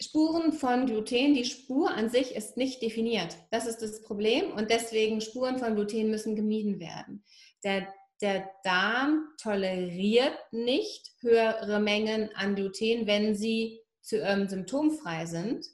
Spuren 0.00 0.52
von 0.52 0.86
Gluten, 0.86 1.34
die 1.34 1.44
Spur 1.44 1.90
an 1.90 2.08
sich 2.08 2.34
ist 2.34 2.56
nicht 2.56 2.82
definiert. 2.82 3.36
Das 3.50 3.66
ist 3.66 3.78
das 3.78 4.02
Problem 4.02 4.52
und 4.52 4.70
deswegen 4.70 5.20
Spuren 5.20 5.58
von 5.58 5.74
Gluten 5.74 6.10
müssen 6.10 6.36
gemieden 6.36 6.80
werden. 6.80 7.24
Der, 7.64 7.92
der 8.20 8.48
Darm 8.64 9.28
toleriert 9.40 10.38
nicht 10.52 11.12
höhere 11.20 11.80
Mengen 11.80 12.30
an 12.34 12.54
Gluten, 12.54 13.06
wenn 13.06 13.34
sie 13.34 13.80
zu, 14.00 14.20
ähm, 14.20 14.48
symptomfrei 14.48 15.26
sind, 15.26 15.66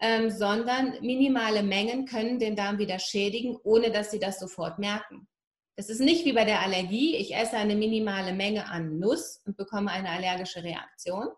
ähm, 0.00 0.30
sondern 0.30 0.96
minimale 1.02 1.62
Mengen 1.62 2.06
können 2.06 2.38
den 2.38 2.56
Darm 2.56 2.78
wieder 2.78 2.98
schädigen, 2.98 3.56
ohne 3.64 3.90
dass 3.90 4.10
sie 4.10 4.18
das 4.18 4.38
sofort 4.40 4.78
merken. 4.78 5.28
Es 5.76 5.88
ist 5.88 6.00
nicht 6.00 6.24
wie 6.24 6.32
bei 6.32 6.44
der 6.44 6.60
Allergie, 6.60 7.16
ich 7.16 7.34
esse 7.34 7.56
eine 7.56 7.74
minimale 7.74 8.32
Menge 8.32 8.68
an 8.68 8.98
Nuss 8.98 9.40
und 9.46 9.56
bekomme 9.56 9.90
eine 9.90 10.10
allergische 10.10 10.62
Reaktion, 10.62 11.28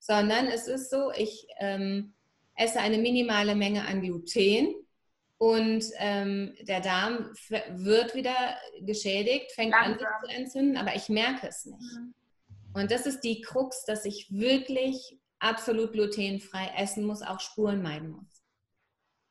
sondern 0.00 0.46
es 0.46 0.66
ist 0.66 0.90
so, 0.90 1.12
ich 1.12 1.46
ähm, 1.58 2.14
esse 2.56 2.80
eine 2.80 2.98
minimale 2.98 3.54
Menge 3.54 3.86
an 3.86 4.02
Gluten 4.02 4.74
und 5.38 5.84
ähm, 5.98 6.54
der 6.62 6.80
Darm 6.80 7.32
wird 7.70 8.14
wieder 8.14 8.56
geschädigt, 8.80 9.52
fängt 9.52 9.72
Langsam. 9.72 9.92
an 9.92 9.98
sich 9.98 10.30
zu 10.30 10.36
entzünden, 10.36 10.76
aber 10.76 10.94
ich 10.94 11.08
merke 11.08 11.48
es 11.48 11.64
nicht. 11.66 11.80
Mhm. 11.80 12.14
Und 12.74 12.90
das 12.90 13.06
ist 13.06 13.20
die 13.20 13.40
Krux, 13.40 13.84
dass 13.84 14.04
ich 14.04 14.28
wirklich 14.30 15.18
absolut 15.38 15.92
glutenfrei 15.92 16.72
essen 16.76 17.04
muss, 17.04 17.22
auch 17.22 17.40
Spuren 17.40 17.82
meiden 17.82 18.10
muss. 18.10 18.33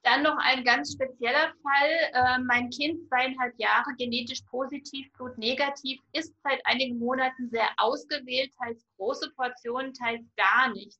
Dann 0.03 0.21
noch 0.23 0.37
ein 0.37 0.63
ganz 0.63 0.93
spezieller 0.93 1.53
Fall. 1.63 1.91
Äh, 2.13 2.39
mein 2.39 2.69
Kind, 2.69 3.07
zweieinhalb 3.07 3.57
Jahre, 3.57 3.95
genetisch 3.97 4.41
positiv, 4.49 5.11
blutnegativ, 5.13 5.99
ist 6.11 6.33
seit 6.43 6.59
einigen 6.65 6.99
Monaten 6.99 7.49
sehr 7.49 7.69
ausgewählt, 7.77 8.51
teils 8.61 8.85
große 8.97 9.31
Portionen, 9.35 9.93
teils 9.93 10.23
gar 10.35 10.71
nichts. 10.73 10.99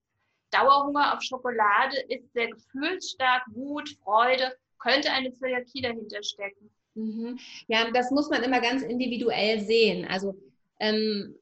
Dauerhunger 0.52 1.13
auf 1.13 1.22
Schokolade 1.22 2.00
ist 2.10 2.32
sehr 2.34 2.48
gefühlsstark, 2.48 3.44
Wut, 3.48 3.89
Freude, 4.04 4.56
könnte 4.80 5.12
eine 5.12 5.34
Zöliakie 5.34 5.82
dahinter 5.82 6.24
stecken. 6.24 6.70
Mhm. 6.96 7.39
Ja, 7.68 7.89
das 7.92 8.12
muss 8.12 8.30
man 8.30 8.44
immer 8.44 8.62
ganz 8.62 8.84
individuell 8.84 9.60
sehen. 9.62 10.06
Also 10.08 10.36
ähm, 10.80 11.36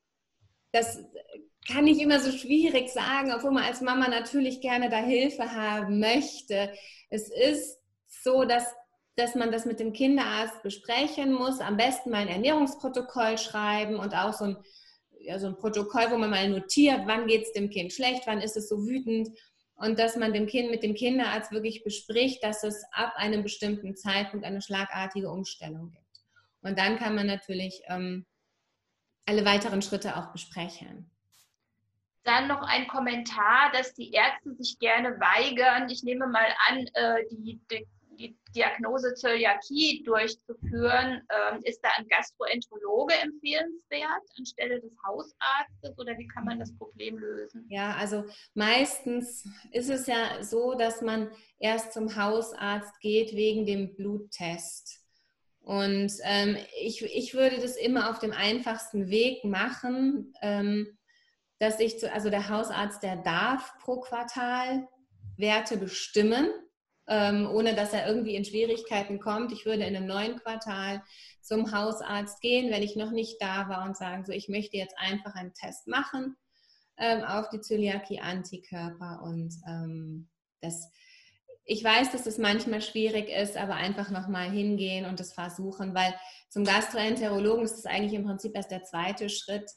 das 0.72 1.04
kann 1.68 1.88
ich 1.88 2.00
immer 2.00 2.20
so 2.20 2.32
schwierig 2.32 2.90
sagen, 2.90 3.32
obwohl 3.34 3.52
man 3.52 3.64
als 3.64 3.82
Mama 3.82 4.08
natürlich 4.08 4.62
gerne 4.62 4.90
da 4.90 4.98
Hilfe 4.98 5.52
haben 5.52 6.00
möchte. 6.00 6.74
Es 7.10 7.30
ist 7.30 7.80
so, 8.08 8.46
dass, 8.46 8.66
dass 9.16 9.36
man 9.36 9.52
das 9.52 9.66
mit 9.66 9.80
dem 9.80 9.94
Kinderarzt 9.94 10.64
besprechen 10.64 11.34
muss, 11.34 11.60
am 11.60 11.78
besten 11.78 12.10
mal 12.10 12.22
ein 12.22 12.28
Ernährungsprotokoll 12.28 13.38
schreiben 13.38 13.96
und 13.96 14.16
auch 14.16 14.34
so 14.34 14.46
ein, 14.46 14.58
ja, 15.20 15.38
so 15.38 15.48
ein 15.48 15.58
Protokoll, 15.58 16.10
wo 16.10 16.18
man 16.18 16.32
mal 16.32 16.50
notiert, 16.50 17.02
wann 17.06 17.28
geht 17.28 17.44
es 17.44 17.54
dem 17.54 17.70
Kind 17.70 17.94
schlecht, 17.94 18.24
wann 18.26 18.42
ist 18.42 18.58
es 18.58 18.68
so 18.68 18.88
wütend 18.88 19.30
und 19.76 19.98
dass 20.00 20.16
man 20.16 20.34
dem 20.34 20.48
Kind 20.48 20.72
mit 20.72 20.84
dem 20.84 20.96
Kinderarzt 20.96 21.52
wirklich 21.52 21.84
bespricht, 21.84 22.44
dass 22.44 22.64
es 22.64 22.84
ab 22.92 23.14
einem 23.16 23.44
bestimmten 23.44 23.96
Zeitpunkt 23.96 24.46
eine 24.46 24.62
schlagartige 24.62 25.30
Umstellung 25.30 25.92
gibt. 25.92 26.06
Und 26.62 26.78
dann 26.78 26.98
kann 26.98 27.16
man 27.16 27.28
natürlich 27.28 27.82
ähm, 27.88 28.26
alle 29.26 29.44
weiteren 29.46 29.82
Schritte 29.82 30.18
auch 30.18 30.32
besprechen. 30.32 31.10
Dann 32.24 32.48
noch 32.48 32.62
ein 32.62 32.88
Kommentar, 32.88 33.72
dass 33.74 33.94
die 33.94 34.12
Ärzte 34.12 34.54
sich 34.56 34.78
gerne 34.80 35.20
weigern. 35.20 35.90
Ich 35.90 36.04
nehme 36.04 36.28
mal 36.28 36.48
an, 36.68 36.86
äh, 36.94 37.24
die, 37.32 37.60
die, 37.72 37.88
die 38.20 38.38
Diagnose 38.56 39.14
Zöliakie 39.16 40.04
durchzuführen. 40.04 41.22
Ähm, 41.30 41.62
ist 41.64 41.80
da 41.82 41.90
ein 41.98 42.08
Gastroenterologe 42.08 43.16
empfehlenswert 43.16 44.22
anstelle 44.38 44.80
des 44.82 44.92
Hausarztes 45.06 45.98
oder 45.98 46.18
wie 46.18 46.28
kann 46.28 46.46
man 46.46 46.60
das 46.60 46.76
Problem 46.78 47.18
lösen? 47.18 47.66
Ja, 47.70 47.96
also 47.96 48.26
meistens 48.54 49.48
ist 49.72 49.90
es 49.90 50.06
ja 50.06 50.44
so, 50.44 50.76
dass 50.76 51.02
man 51.02 51.32
erst 51.60 51.94
zum 51.94 52.16
Hausarzt 52.16 53.00
geht 53.00 53.36
wegen 53.36 53.66
dem 53.66 53.96
Bluttest. 53.96 55.00
Und 55.64 56.12
ähm, 56.24 56.58
ich, 56.82 57.04
ich 57.04 57.34
würde 57.34 57.60
das 57.60 57.78
immer 57.78 58.10
auf 58.10 58.20
dem 58.20 58.32
einfachsten 58.32 59.10
Weg 59.10 59.44
machen. 59.44 60.34
Ähm, 60.42 60.98
dass 61.62 61.80
ich, 61.80 62.00
zu, 62.00 62.12
also 62.12 62.32
der 62.32 62.50
Hausarzt, 62.50 63.04
der 63.04 63.18
darf 63.18 63.78
pro 63.78 64.00
Quartal 64.00 64.88
Werte 65.38 65.78
bestimmen, 65.78 66.50
ähm, 67.08 67.48
ohne 67.52 67.76
dass 67.76 67.94
er 67.94 68.08
irgendwie 68.08 68.36
in 68.36 68.44
Schwierigkeiten 68.44 69.20
kommt. 69.20 69.52
Ich 69.52 69.64
würde 69.64 69.86
in 69.86 69.96
einem 69.96 70.08
neuen 70.08 70.40
Quartal 70.40 71.04
zum 71.40 71.72
Hausarzt 71.72 72.42
gehen, 72.42 72.72
wenn 72.72 72.82
ich 72.82 72.96
noch 72.96 73.12
nicht 73.12 73.40
da 73.40 73.70
war 73.70 73.86
und 73.86 73.96
sagen, 73.96 74.26
so, 74.26 74.32
ich 74.32 74.50
möchte 74.50 74.76
jetzt 74.76 74.98
einfach 74.98 75.36
einen 75.36 75.54
Test 75.54 75.88
machen 75.88 76.36
ähm, 76.98 77.24
auf 77.24 77.50
die 77.50 77.62
Zöliakie-Antikörper 77.62 79.22
und 79.24 79.54
ähm, 79.68 80.30
das 80.62 80.90
ich 81.64 81.84
weiß, 81.84 82.12
dass 82.12 82.24
das 82.24 82.40
manchmal 82.40 82.82
schwierig 82.82 83.30
ist, 83.30 83.56
aber 83.56 83.76
einfach 83.76 84.10
nochmal 84.10 84.50
hingehen 84.50 85.06
und 85.06 85.20
das 85.20 85.32
versuchen, 85.32 85.94
weil 85.94 86.14
zum 86.50 86.66
Gastroenterologen 86.66 87.64
ist 87.64 87.78
es 87.78 87.86
eigentlich 87.86 88.14
im 88.14 88.26
Prinzip 88.26 88.56
erst 88.56 88.72
der 88.72 88.84
zweite 88.84 89.30
Schritt, 89.30 89.72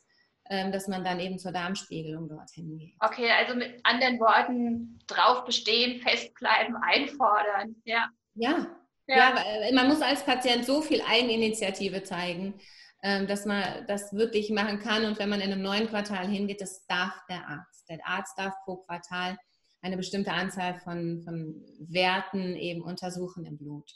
dass 0.49 0.89
man 0.89 1.05
dann 1.05 1.21
eben 1.21 1.39
zur 1.39 1.53
Darmspiegelung 1.53 2.29
dorthin 2.29 2.79
geht. 2.79 2.95
Okay, 3.01 3.31
also 3.31 3.55
mit 3.55 3.81
anderen 3.83 4.21
Worten 4.21 4.99
drauf 5.07 5.45
bestehen, 5.45 6.01
festbleiben, 6.03 6.77
einfordern. 6.77 7.77
Ja. 7.85 8.11
Ja. 8.35 8.67
Ja. 9.07 9.17
ja 9.17 9.45
äh, 9.69 9.73
man 9.73 9.89
muss 9.89 10.03
als 10.03 10.25
Patient 10.25 10.65
so 10.65 10.83
viel 10.83 11.03
Eigeninitiative 11.03 12.03
zeigen, 12.03 12.55
ähm, 13.03 13.27
dass 13.27 13.47
man 13.47 13.87
das 13.87 14.13
wirklich 14.13 14.51
machen 14.51 14.81
kann. 14.81 15.05
Und 15.05 15.19
wenn 15.19 15.29
man 15.29 15.41
in 15.41 15.53
einem 15.53 15.63
neuen 15.63 15.89
Quartal 15.89 16.27
hingeht, 16.29 16.61
das 16.61 16.87
darf 16.87 17.15
der 17.29 17.47
Arzt. 17.49 17.89
Der 17.89 17.99
Arzt 18.07 18.39
darf 18.39 18.55
pro 18.65 18.77
Quartal 18.77 19.37
eine 19.83 19.97
bestimmte 19.97 20.33
Anzahl 20.33 20.81
von, 20.81 21.23
von 21.23 21.63
Werten 21.79 22.57
eben 22.57 22.83
untersuchen 22.83 23.45
im 23.45 23.59
Blut. 23.59 23.91